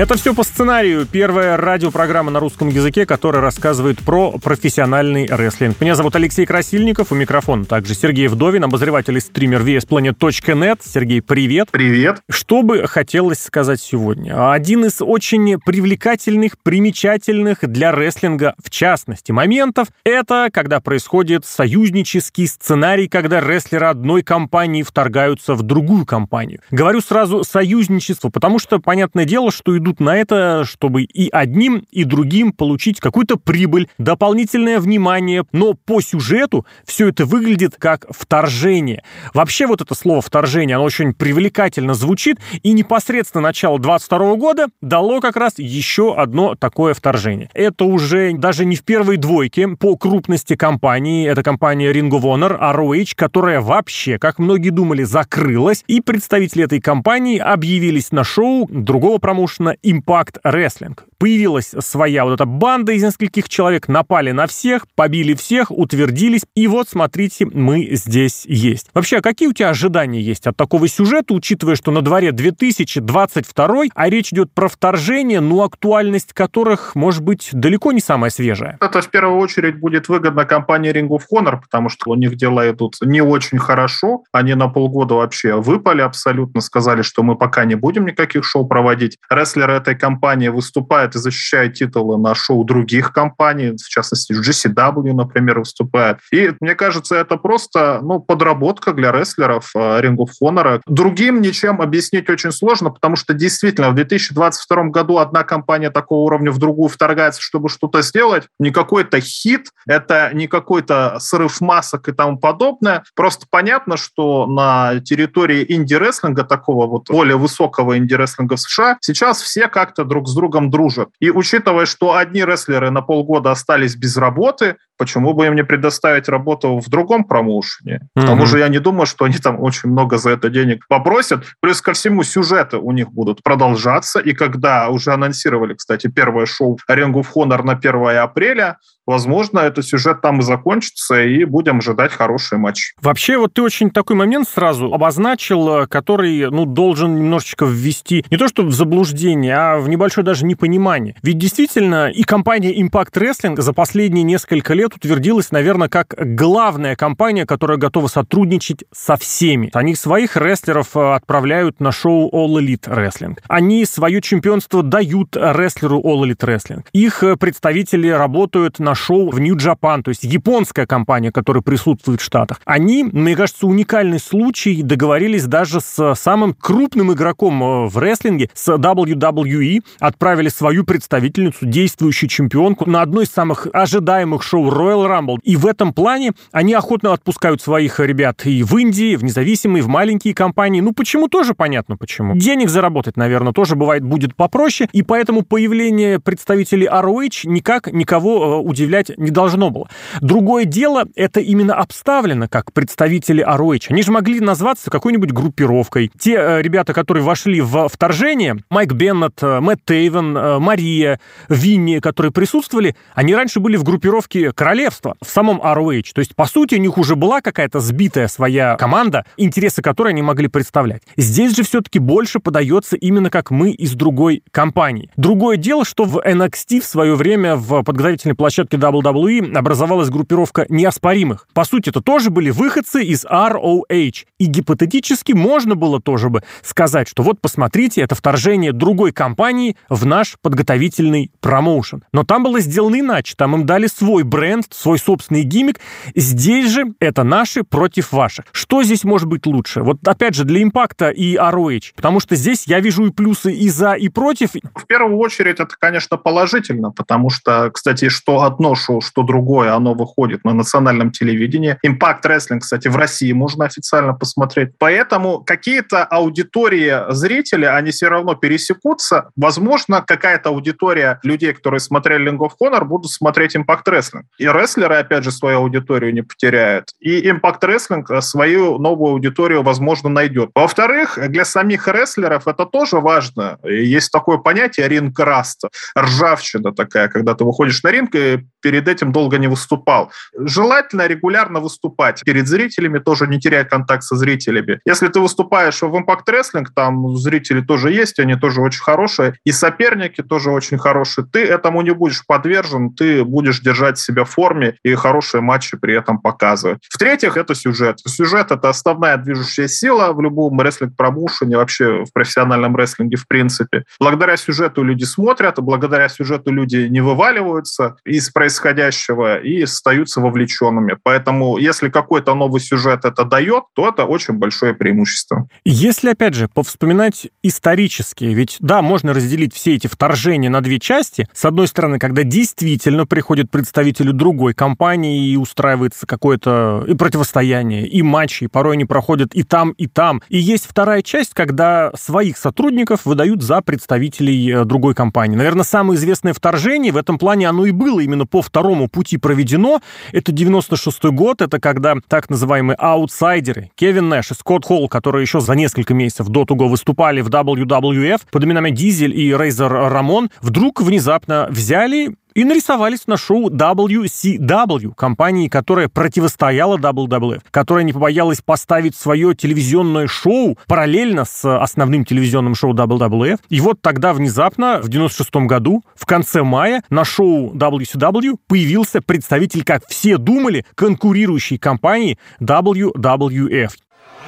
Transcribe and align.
Это 0.00 0.16
все 0.16 0.34
по 0.34 0.44
сценарию. 0.44 1.06
Первая 1.06 1.58
радиопрограмма 1.58 2.30
на 2.30 2.40
русском 2.40 2.70
языке, 2.70 3.04
которая 3.04 3.42
рассказывает 3.42 3.98
про 3.98 4.38
профессиональный 4.38 5.26
рестлинг. 5.26 5.78
Меня 5.78 5.94
зовут 5.94 6.16
Алексей 6.16 6.46
Красильников, 6.46 7.12
у 7.12 7.14
микрофона 7.14 7.66
также 7.66 7.92
Сергей 7.92 8.28
Вдовин, 8.28 8.64
обозреватель 8.64 9.18
и 9.18 9.20
стример 9.20 9.60
VSPlanet.net. 9.60 10.80
Сергей, 10.82 11.20
привет. 11.20 11.68
Привет. 11.70 12.22
Что 12.30 12.62
бы 12.62 12.86
хотелось 12.86 13.42
сказать 13.42 13.78
сегодня? 13.78 14.50
Один 14.50 14.86
из 14.86 15.02
очень 15.02 15.60
привлекательных, 15.60 16.58
примечательных 16.62 17.58
для 17.70 17.92
рестлинга, 17.92 18.54
в 18.64 18.70
частности, 18.70 19.32
моментов, 19.32 19.88
это 20.04 20.48
когда 20.50 20.80
происходит 20.80 21.44
союзнический 21.44 22.48
сценарий, 22.48 23.06
когда 23.06 23.40
рестлеры 23.40 23.88
одной 23.88 24.22
компании 24.22 24.82
вторгаются 24.82 25.54
в 25.54 25.62
другую 25.62 26.06
компанию. 26.06 26.60
Говорю 26.70 27.02
сразу 27.02 27.44
союзничество, 27.44 28.30
потому 28.30 28.58
что, 28.58 28.78
понятное 28.78 29.26
дело, 29.26 29.52
что 29.52 29.76
идут 29.76 29.89
на 29.98 30.16
это, 30.16 30.64
чтобы 30.64 31.02
и 31.02 31.28
одним, 31.30 31.84
и 31.90 32.04
другим 32.04 32.52
получить 32.52 33.00
какую-то 33.00 33.36
прибыль, 33.36 33.88
дополнительное 33.98 34.78
внимание. 34.78 35.44
Но 35.52 35.74
по 35.74 36.00
сюжету 36.00 36.66
все 36.84 37.08
это 37.08 37.24
выглядит 37.24 37.74
как 37.78 38.06
вторжение. 38.10 39.02
Вообще 39.34 39.66
вот 39.66 39.80
это 39.80 39.94
слово 39.94 40.20
«вторжение», 40.20 40.76
оно 40.76 40.84
очень 40.84 41.14
привлекательно 41.14 41.94
звучит, 41.94 42.38
и 42.62 42.72
непосредственно 42.72 43.42
начало 43.42 43.78
22 43.78 44.36
года 44.36 44.66
дало 44.80 45.20
как 45.20 45.36
раз 45.36 45.54
еще 45.58 46.14
одно 46.14 46.54
такое 46.54 46.94
вторжение. 46.94 47.48
Это 47.54 47.84
уже 47.84 48.32
даже 48.34 48.64
не 48.64 48.76
в 48.76 48.84
первой 48.84 49.16
двойке 49.16 49.66
по 49.68 49.96
крупности 49.96 50.56
компании. 50.56 51.28
Это 51.28 51.42
компания 51.42 51.92
Ring 51.92 52.10
of 52.10 52.22
Honor, 52.22 52.58
ROH, 52.60 53.12
которая 53.16 53.60
вообще, 53.60 54.18
как 54.18 54.38
многие 54.38 54.70
думали, 54.70 55.02
закрылась, 55.04 55.84
и 55.86 56.00
представители 56.00 56.64
этой 56.64 56.80
компании 56.80 57.38
объявились 57.38 58.12
на 58.12 58.24
шоу 58.24 58.66
другого 58.68 59.18
промоушена 59.18 59.69
собственно, 59.70 59.76
Impact 59.82 60.38
Wrestling. 60.44 60.96
Появилась 61.20 61.72
своя 61.78 62.24
вот 62.24 62.32
эта 62.32 62.46
банда 62.46 62.92
из 62.92 63.02
нескольких 63.02 63.48
человек, 63.48 63.86
напали 63.86 64.32
на 64.32 64.46
всех, 64.48 64.86
побили 64.96 65.34
всех, 65.34 65.70
утвердились, 65.70 66.42
и 66.56 66.66
вот, 66.66 66.88
смотрите, 66.88 67.46
мы 67.46 67.90
здесь 67.92 68.44
есть. 68.46 68.88
Вообще, 68.94 69.18
а 69.18 69.20
какие 69.20 69.48
у 69.48 69.52
тебя 69.52 69.68
ожидания 69.68 70.20
есть 70.20 70.46
от 70.46 70.56
такого 70.56 70.88
сюжета, 70.88 71.34
учитывая, 71.34 71.76
что 71.76 71.92
на 71.92 72.02
дворе 72.02 72.32
2022, 72.32 73.84
а 73.94 74.10
речь 74.10 74.32
идет 74.32 74.52
про 74.52 74.68
вторжение, 74.68 75.40
ну, 75.40 75.62
актуальность 75.62 76.32
которых, 76.32 76.96
может 76.96 77.22
быть, 77.22 77.50
далеко 77.52 77.92
не 77.92 78.00
самая 78.00 78.30
свежая? 78.30 78.78
Это 78.80 79.00
в 79.00 79.08
первую 79.10 79.38
очередь 79.38 79.78
будет 79.78 80.08
выгодно 80.08 80.44
компании 80.44 80.92
Ring 80.92 81.08
of 81.08 81.22
Honor, 81.32 81.60
потому 81.60 81.90
что 81.90 82.10
у 82.10 82.14
них 82.16 82.34
дела 82.34 82.68
идут 82.70 82.96
не 83.02 83.20
очень 83.20 83.58
хорошо. 83.58 84.24
Они 84.32 84.54
на 84.54 84.68
полгода 84.68 85.14
вообще 85.14 85.54
выпали 85.54 86.00
абсолютно, 86.00 86.60
сказали, 86.60 87.02
что 87.02 87.22
мы 87.22 87.36
пока 87.36 87.64
не 87.64 87.76
будем 87.76 88.06
никаких 88.06 88.44
шоу 88.44 88.66
проводить. 88.66 89.16
Рестлер 89.30 89.60
рестлеры 89.60 89.74
этой 89.74 89.94
компании 89.94 90.48
выступают 90.48 91.09
и 91.14 91.18
защищают 91.18 91.74
титулы 91.74 92.18
на 92.18 92.34
шоу 92.34 92.64
других 92.64 93.12
компаний, 93.12 93.72
в 93.72 93.88
частности, 93.88 94.32
GCW, 94.32 95.12
например, 95.12 95.60
выступают. 95.60 96.18
И 96.32 96.52
мне 96.60 96.74
кажется, 96.74 97.16
это 97.16 97.36
просто 97.36 98.00
ну, 98.02 98.20
подработка 98.20 98.92
для 98.92 99.12
рестлеров 99.12 99.70
э, 99.74 99.78
Ring 99.78 100.16
of 100.16 100.30
Honor. 100.42 100.80
Другим 100.86 101.40
ничем 101.40 101.80
объяснить 101.80 102.28
очень 102.30 102.52
сложно, 102.52 102.90
потому 102.90 103.16
что 103.16 103.34
действительно 103.34 103.90
в 103.90 103.94
2022 103.94 104.84
году 104.84 105.18
одна 105.18 105.44
компания 105.44 105.90
такого 105.90 106.26
уровня 106.26 106.50
в 106.50 106.58
другую 106.58 106.88
вторгается, 106.88 107.40
чтобы 107.40 107.68
что-то 107.68 108.02
сделать. 108.02 108.44
Не 108.58 108.70
какой-то 108.70 109.20
хит, 109.20 109.70
это 109.86 110.30
не 110.32 110.46
какой-то 110.46 111.16
срыв 111.18 111.60
масок 111.60 112.08
и 112.08 112.12
тому 112.12 112.38
подобное. 112.38 113.04
Просто 113.14 113.46
понятно, 113.50 113.96
что 113.96 114.46
на 114.46 115.00
территории 115.00 115.64
инди-рестлинга, 115.68 116.44
такого 116.44 116.86
вот 116.86 117.10
более 117.10 117.36
высокого 117.36 117.98
инди-рестлинга 117.98 118.56
в 118.56 118.60
США, 118.60 118.98
сейчас 119.00 119.40
все 119.40 119.68
как-то 119.68 120.04
друг 120.04 120.28
с 120.28 120.34
другом 120.34 120.70
дружат. 120.70 120.99
И 121.20 121.30
учитывая, 121.30 121.86
что 121.86 122.14
одни 122.14 122.44
рестлеры 122.44 122.90
на 122.90 123.02
полгода 123.02 123.50
остались 123.50 123.96
без 123.96 124.16
работы, 124.16 124.76
почему 124.98 125.32
бы 125.32 125.46
им 125.46 125.54
не 125.54 125.64
предоставить 125.64 126.28
работу 126.28 126.78
в 126.78 126.88
другом 126.88 127.24
промоушене? 127.24 128.00
К 128.14 128.26
тому 128.26 128.46
же 128.46 128.58
я 128.58 128.68
не 128.68 128.78
думаю, 128.78 129.06
что 129.06 129.24
они 129.24 129.38
там 129.38 129.60
очень 129.60 129.90
много 129.90 130.18
за 130.18 130.30
это 130.30 130.50
денег 130.50 130.84
попросят. 130.88 131.44
Плюс 131.60 131.80
ко 131.80 131.92
всему 131.92 132.22
сюжеты 132.22 132.76
у 132.76 132.92
них 132.92 133.10
будут 133.10 133.42
продолжаться. 133.42 134.20
И 134.20 134.32
когда 134.32 134.88
уже 134.88 135.12
анонсировали, 135.12 135.74
кстати, 135.74 136.08
первое 136.08 136.46
шоу 136.46 136.78
Ring 136.90 137.12
of 137.12 137.26
Honor 137.34 137.62
на 137.62 137.72
1 137.72 138.18
апреля, 138.18 138.76
возможно, 139.06 139.60
этот 139.60 139.86
сюжет 139.86 140.20
там 140.20 140.40
и 140.40 140.42
закончится, 140.42 141.22
и 141.22 141.44
будем 141.44 141.78
ожидать 141.78 142.12
хороший 142.12 142.58
матч. 142.58 142.92
Вообще, 143.00 143.38
вот 143.38 143.54
ты 143.54 143.62
очень 143.62 143.90
такой 143.90 144.14
момент 144.16 144.48
сразу 144.48 144.92
обозначил, 144.92 145.86
который, 145.88 146.50
ну, 146.50 146.64
должен 146.64 147.16
немножечко 147.16 147.64
ввести 147.64 148.24
не 148.30 148.36
то 148.36 148.46
что 148.48 148.62
в 148.62 148.72
заблуждение, 148.72 149.56
а 149.56 149.78
в 149.78 149.88
небольшое 149.88 150.24
даже 150.24 150.44
непонимание. 150.44 150.89
Ведь 151.22 151.38
действительно 151.38 152.10
и 152.10 152.22
компания 152.22 152.72
Impact 152.80 153.12
Wrestling 153.14 153.60
за 153.60 153.72
последние 153.72 154.24
несколько 154.24 154.74
лет 154.74 154.94
утвердилась, 154.94 155.50
наверное, 155.50 155.88
как 155.88 156.14
главная 156.18 156.96
компания, 156.96 157.46
которая 157.46 157.78
готова 157.78 158.06
сотрудничать 158.08 158.84
со 158.92 159.16
всеми. 159.16 159.70
Они 159.72 159.94
своих 159.94 160.36
рестлеров 160.36 160.96
э, 160.96 161.14
отправляют 161.14 161.80
на 161.80 161.92
шоу 161.92 162.30
All 162.30 162.60
Elite 162.60 162.88
Wrestling. 162.88 163.38
Они 163.48 163.84
свое 163.84 164.20
чемпионство 164.20 164.82
дают 164.82 165.36
рестлеру 165.36 166.00
All 166.00 166.22
Elite 166.24 166.46
Wrestling. 166.46 166.84
Их 166.92 167.22
э, 167.22 167.36
представители 167.36 168.08
работают 168.08 168.78
на 168.78 168.94
шоу 168.94 169.30
в 169.30 169.40
Нью-Джапан, 169.40 170.02
то 170.02 170.08
есть 170.08 170.24
японская 170.24 170.86
компания, 170.86 171.32
которая 171.32 171.62
присутствует 171.62 172.20
в 172.20 172.24
Штатах. 172.24 172.60
Они, 172.64 173.04
мне 173.04 173.36
кажется, 173.36 173.66
уникальный 173.66 174.18
случай, 174.18 174.82
договорились 174.82 175.44
даже 175.44 175.80
с 175.80 176.14
самым 176.14 176.54
крупным 176.54 177.12
игроком 177.12 177.62
э, 177.62 177.88
в 177.88 177.98
рестлинге, 177.98 178.50
с 178.54 178.68
WWE, 178.68 179.82
отправили 179.98 180.48
свою 180.48 180.79
представительницу, 180.84 181.66
действующую 181.66 182.28
чемпионку, 182.28 182.88
на 182.88 183.02
одно 183.02 183.22
из 183.22 183.28
самых 183.28 183.66
ожидаемых 183.72 184.42
шоу 184.42 184.70
Royal 184.70 185.06
Rumble. 185.06 185.38
И 185.42 185.56
в 185.56 185.66
этом 185.66 185.92
плане 185.92 186.32
они 186.52 186.74
охотно 186.74 187.12
отпускают 187.12 187.62
своих 187.62 188.00
ребят 188.00 188.46
и 188.46 188.62
в 188.62 188.76
Индии, 188.76 189.16
в 189.16 189.24
независимые, 189.24 189.82
в 189.82 189.88
маленькие 189.88 190.34
компании. 190.34 190.80
Ну, 190.80 190.92
почему, 190.92 191.28
тоже 191.28 191.54
понятно 191.54 191.96
почему. 191.96 192.36
Денег 192.36 192.68
заработать, 192.68 193.16
наверное, 193.16 193.52
тоже 193.52 193.76
бывает 193.76 194.02
будет 194.04 194.34
попроще, 194.34 194.88
и 194.92 195.02
поэтому 195.02 195.42
появление 195.42 196.18
представителей 196.18 196.86
ROH 196.86 197.42
никак 197.44 197.92
никого 197.92 198.60
э, 198.60 198.68
удивлять 198.68 199.10
не 199.16 199.30
должно 199.30 199.70
было. 199.70 199.88
Другое 200.20 200.64
дело, 200.64 201.04
это 201.14 201.40
именно 201.40 201.74
обставлено 201.74 202.48
как 202.48 202.72
представители 202.72 203.44
ROH. 203.46 203.86
Они 203.90 204.02
же 204.02 204.12
могли 204.12 204.40
назваться 204.40 204.90
какой-нибудь 204.90 205.32
группировкой. 205.32 206.10
Те 206.18 206.36
э, 206.36 206.62
ребята, 206.62 206.92
которые 206.92 207.24
вошли 207.24 207.60
в 207.60 207.88
вторжение, 207.88 208.56
Майк 208.70 208.92
Беннет, 208.92 209.42
э, 209.42 209.60
Мэтт 209.60 209.84
Тейвен, 209.84 210.36
Мария, 210.70 211.18
Винни, 211.48 211.98
которые 211.98 212.30
присутствовали, 212.30 212.94
они 213.16 213.34
раньше 213.34 213.58
были 213.58 213.76
в 213.76 213.82
группировке 213.82 214.52
королевства, 214.52 215.16
в 215.20 215.28
самом 215.28 215.60
ROH. 215.60 216.12
То 216.14 216.20
есть, 216.20 216.36
по 216.36 216.46
сути, 216.46 216.76
у 216.76 216.78
них 216.78 216.96
уже 216.96 217.16
была 217.16 217.40
какая-то 217.40 217.80
сбитая 217.80 218.28
своя 218.28 218.76
команда, 218.76 219.26
интересы 219.36 219.82
которой 219.82 220.10
они 220.10 220.22
могли 220.22 220.46
представлять. 220.46 221.02
Здесь 221.16 221.56
же 221.56 221.64
все-таки 221.64 221.98
больше 221.98 222.38
подается 222.38 222.94
именно 222.94 223.30
как 223.30 223.50
мы 223.50 223.72
из 223.72 223.94
другой 223.94 224.44
компании. 224.52 225.10
Другое 225.16 225.56
дело, 225.56 225.84
что 225.84 226.04
в 226.04 226.18
NXT 226.18 226.82
в 226.82 226.84
свое 226.84 227.16
время 227.16 227.56
в 227.56 227.82
подготовительной 227.82 228.36
площадке 228.36 228.76
WWE 228.76 229.52
образовалась 229.56 230.08
группировка 230.08 230.66
неоспоримых. 230.68 231.48
По 231.52 231.64
сути, 231.64 231.88
это 231.88 232.00
тоже 232.00 232.30
были 232.30 232.50
выходцы 232.50 233.02
из 233.02 233.24
ROH. 233.24 234.24
И 234.38 234.44
гипотетически 234.44 235.32
можно 235.32 235.74
было 235.74 236.00
тоже 236.00 236.28
бы 236.28 236.44
сказать, 236.62 237.08
что 237.08 237.24
вот 237.24 237.40
посмотрите, 237.40 238.02
это 238.02 238.14
вторжение 238.14 238.72
другой 238.72 239.10
компании 239.10 239.76
в 239.88 240.06
наш 240.06 240.36
подготовительный 240.50 241.30
промоушен. 241.40 242.02
Но 242.12 242.24
там 242.24 242.42
было 242.42 242.58
сделано 242.58 242.98
иначе. 242.98 243.34
Там 243.36 243.54
им 243.54 243.66
дали 243.66 243.86
свой 243.86 244.24
бренд, 244.24 244.66
свой 244.70 244.98
собственный 244.98 245.42
гиммик. 245.42 245.78
Здесь 246.16 246.72
же 246.72 246.86
это 246.98 247.22
наши 247.22 247.62
против 247.62 248.10
ваших. 248.12 248.46
Что 248.50 248.82
здесь 248.82 249.04
может 249.04 249.28
быть 249.28 249.46
лучше? 249.46 249.82
Вот 249.82 249.98
опять 250.06 250.34
же, 250.34 250.44
для 250.44 250.62
импакта 250.62 251.10
и 251.10 251.36
ROH. 251.36 251.92
Потому 251.94 252.18
что 252.18 252.34
здесь 252.34 252.66
я 252.66 252.80
вижу 252.80 253.06
и 253.06 253.12
плюсы 253.12 253.52
и 253.52 253.68
за, 253.70 253.92
и 253.92 254.08
против. 254.08 254.50
В 254.74 254.86
первую 254.86 255.18
очередь 255.18 255.60
это, 255.60 255.74
конечно, 255.78 256.16
положительно, 256.16 256.90
потому 256.90 257.30
что, 257.30 257.70
кстати, 257.70 258.08
что 258.08 258.42
одно 258.42 258.74
шоу, 258.74 259.00
что 259.00 259.22
другое, 259.22 259.74
оно 259.74 259.94
выходит 259.94 260.44
на 260.44 260.52
национальном 260.52 261.12
телевидении. 261.12 261.78
Impact 261.86 262.22
Wrestling, 262.24 262.58
кстати, 262.58 262.88
в 262.88 262.96
России 262.96 263.32
можно 263.32 263.66
официально 263.66 264.14
посмотреть. 264.14 264.70
Поэтому 264.78 265.44
какие-то 265.44 266.04
аудитории 266.04 267.12
зрителей, 267.12 267.68
они 267.68 267.92
все 267.92 268.08
равно 268.08 268.34
пересекутся. 268.34 269.30
Возможно, 269.36 270.02
какая-то 270.04 270.39
какая-то 270.40 270.50
аудитория 270.50 271.20
людей, 271.22 271.52
которые 271.52 271.80
смотрели 271.80 272.30
Ring 272.30 272.38
of 272.38 272.52
Honor, 272.62 272.84
будут 272.84 273.10
смотреть 273.10 273.56
Impact 273.56 273.84
Wrestling. 273.86 274.22
И 274.38 274.46
рестлеры, 274.46 274.96
опять 274.96 275.24
же, 275.24 275.30
свою 275.30 275.58
аудиторию 275.58 276.12
не 276.14 276.22
потеряют. 276.22 276.90
И 277.00 277.28
Impact 277.28 277.60
Wrestling 277.62 278.20
свою 278.20 278.78
новую 278.78 279.12
аудиторию, 279.12 279.62
возможно, 279.62 280.08
найдет. 280.08 280.50
Во-вторых, 280.54 281.18
для 281.28 281.44
самих 281.44 281.88
рестлеров 281.88 282.48
это 282.48 282.66
тоже 282.66 283.00
важно. 283.00 283.58
Есть 283.64 284.12
такое 284.12 284.38
понятие 284.38 284.88
ринг 284.88 285.18
раста, 285.18 285.68
ржавчина 285.98 286.72
такая, 286.72 287.08
когда 287.08 287.34
ты 287.34 287.44
выходишь 287.44 287.82
на 287.82 287.90
ринг 287.90 288.14
и 288.14 288.40
перед 288.62 288.88
этим 288.88 289.12
долго 289.12 289.38
не 289.38 289.48
выступал. 289.48 290.10
Желательно 290.36 291.06
регулярно 291.06 291.60
выступать 291.60 292.22
перед 292.24 292.46
зрителями, 292.46 292.98
тоже 292.98 293.26
не 293.26 293.38
терять 293.38 293.68
контакт 293.68 294.02
со 294.02 294.16
зрителями. 294.16 294.80
Если 294.86 295.08
ты 295.08 295.20
выступаешь 295.20 295.82
в 295.82 295.94
Impact 295.94 296.24
Wrestling, 296.28 296.66
там 296.74 297.16
зрители 297.16 297.60
тоже 297.60 297.90
есть, 297.92 298.18
они 298.18 298.36
тоже 298.36 298.60
очень 298.60 298.82
хорошие, 298.82 299.34
и 299.44 299.52
соперники 299.52 300.22
тоже 300.30 300.50
очень 300.50 300.78
хорошие. 300.78 301.26
Ты 301.30 301.44
этому 301.44 301.82
не 301.82 301.90
будешь 301.90 302.24
подвержен, 302.24 302.94
ты 302.94 303.24
будешь 303.24 303.60
держать 303.60 303.98
себя 303.98 304.22
в 304.22 304.30
форме 304.30 304.76
и 304.84 304.94
хорошие 304.94 305.40
матчи 305.40 305.76
при 305.76 305.94
этом 305.94 306.20
показывать. 306.20 306.78
В-третьих, 306.88 307.36
это 307.36 307.56
сюжет. 307.56 307.98
Сюжет— 308.06 308.50
это 308.52 308.68
основная 308.68 309.16
движущая 309.16 309.66
сила 309.66 310.12
в 310.12 310.20
любом 310.20 310.60
рестлинг-промоушене, 310.60 311.56
вообще 311.56 312.04
в 312.04 312.12
профессиональном 312.12 312.76
рестлинге 312.76 313.16
в 313.16 313.26
принципе. 313.26 313.82
Благодаря 313.98 314.36
сюжету 314.36 314.84
люди 314.84 315.02
смотрят, 315.02 315.58
благодаря 315.58 316.08
сюжету 316.08 316.52
люди 316.52 316.86
не 316.88 317.00
вываливаются 317.00 317.96
из 318.04 318.30
происходящего 318.30 319.40
и 319.40 319.62
остаются 319.62 320.20
вовлеченными. 320.20 320.96
Поэтому 321.02 321.58
если 321.58 321.88
какой-то 321.88 322.34
новый 322.34 322.60
сюжет 322.60 323.04
это 323.04 323.24
дает, 323.24 323.64
то 323.74 323.88
это 323.88 324.04
очень 324.04 324.34
большое 324.34 324.74
преимущество. 324.74 325.48
Если, 325.64 326.10
опять 326.10 326.34
же, 326.34 326.46
повспоминать 326.46 327.26
исторически, 327.42 328.24
ведь, 328.24 328.58
да, 328.60 328.80
можно 328.80 329.12
разделить 329.12 329.54
все 329.54 329.74
эти 329.74 329.88
вторжения 329.88 330.19
на 330.28 330.60
две 330.60 330.78
части. 330.78 331.26
С 331.32 331.44
одной 331.44 331.66
стороны, 331.66 331.98
когда 331.98 332.22
действительно 332.22 333.06
приходят 333.06 333.50
представители 333.50 334.10
другой 334.10 334.54
компании 334.54 335.30
и 335.30 335.36
устраивается 335.36 336.06
какое-то 336.06 336.84
и 336.86 336.94
противостояние, 336.94 337.86
и 337.86 338.02
матчи, 338.02 338.44
и 338.44 338.46
порой 338.46 338.74
они 338.74 338.84
проходят 338.84 339.34
и 339.34 339.42
там, 339.42 339.70
и 339.72 339.86
там. 339.86 340.22
И 340.28 340.38
есть 340.38 340.66
вторая 340.68 341.02
часть, 341.02 341.32
когда 341.32 341.90
своих 341.94 342.36
сотрудников 342.36 343.06
выдают 343.06 343.42
за 343.42 343.62
представителей 343.62 344.52
э, 344.52 344.64
другой 344.64 344.94
компании. 344.94 345.36
Наверное, 345.36 345.64
самое 345.64 345.98
известное 345.98 346.34
вторжение 346.34 346.92
в 346.92 346.96
этом 346.96 347.18
плане 347.18 347.48
оно 347.48 347.64
и 347.64 347.70
было 347.70 348.00
именно 348.00 348.26
по 348.26 348.42
второму 348.42 348.88
пути 348.88 349.16
проведено. 349.16 349.80
Это 350.12 350.32
96 350.32 351.04
год, 351.04 351.40
это 351.40 351.58
когда 351.60 351.94
так 352.08 352.28
называемые 352.28 352.76
аутсайдеры 352.76 353.70
Кевин 353.74 354.08
Нэш 354.08 354.32
и 354.32 354.34
Скотт 354.34 354.66
Холл, 354.66 354.88
которые 354.88 355.22
еще 355.22 355.40
за 355.40 355.54
несколько 355.54 355.94
месяцев 355.94 356.28
до 356.28 356.44
того 356.44 356.68
выступали 356.68 357.20
в 357.20 357.28
WWF 357.28 358.20
под 358.30 358.44
именами 358.44 358.70
Дизель 358.70 359.18
и 359.18 359.34
Рейзер 359.34 359.70
Рамон, 359.70 360.09
вдруг 360.40 360.80
внезапно 360.80 361.46
взяли 361.50 362.14
и 362.34 362.44
нарисовались 362.44 363.06
на 363.06 363.16
шоу 363.16 363.50
WCW, 363.50 364.94
компании, 364.94 365.48
которая 365.48 365.88
противостояла 365.88 366.78
WWF, 366.78 367.42
которая 367.50 367.84
не 367.84 367.92
побоялась 367.92 368.40
поставить 368.40 368.96
свое 368.96 369.34
телевизионное 369.34 370.06
шоу 370.06 370.58
параллельно 370.66 371.24
с 371.24 371.44
основным 371.44 372.04
телевизионным 372.04 372.54
шоу 372.54 372.74
WWF. 372.74 373.40
И 373.48 373.60
вот 373.60 373.80
тогда 373.82 374.12
внезапно, 374.12 374.80
в 374.82 374.88
96 374.88 375.34
году, 375.46 375.82
в 375.94 376.06
конце 376.06 376.42
мая, 376.42 376.82
на 376.90 377.04
шоу 377.04 377.54
WCW 377.54 378.36
появился 378.46 379.00
представитель, 379.00 379.64
как 379.64 379.82
все 379.88 380.16
думали, 380.16 380.64
конкурирующей 380.74 381.58
компании 381.58 382.18
WWF. 382.40 383.70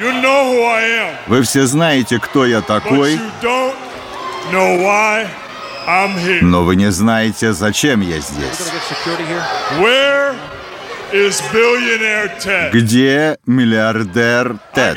You 0.00 0.22
know 0.22 1.10
Вы 1.28 1.42
все 1.42 1.66
знаете, 1.66 2.18
кто 2.18 2.46
я 2.46 2.62
такой. 2.62 3.18
Но 6.42 6.64
вы 6.64 6.76
не 6.76 6.90
знаете, 6.90 7.52
зачем 7.52 8.00
я 8.00 8.18
здесь. 8.20 8.58
Где 12.72 13.36
миллиардер 13.46 14.56
Тед? 14.74 14.96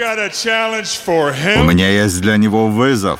У 1.59 1.63
меня 1.63 1.89
есть 1.89 2.21
для 2.21 2.37
него 2.37 2.67
вызов. 2.67 3.19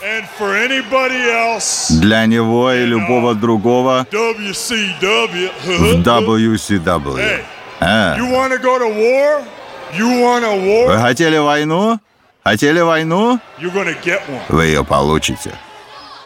Для 2.02 2.26
него 2.26 2.72
и 2.72 2.86
любого 2.86 3.36
другого 3.36 4.06
в 5.66 5.96
WCW. 6.04 7.42
А. 7.82 8.16
Вы 10.88 10.98
хотели 11.02 11.38
войну? 11.38 12.00
Хотели 12.46 12.80
войну? 12.80 13.40
Вы 14.50 14.66
ее 14.68 14.86
получите. 14.86 15.52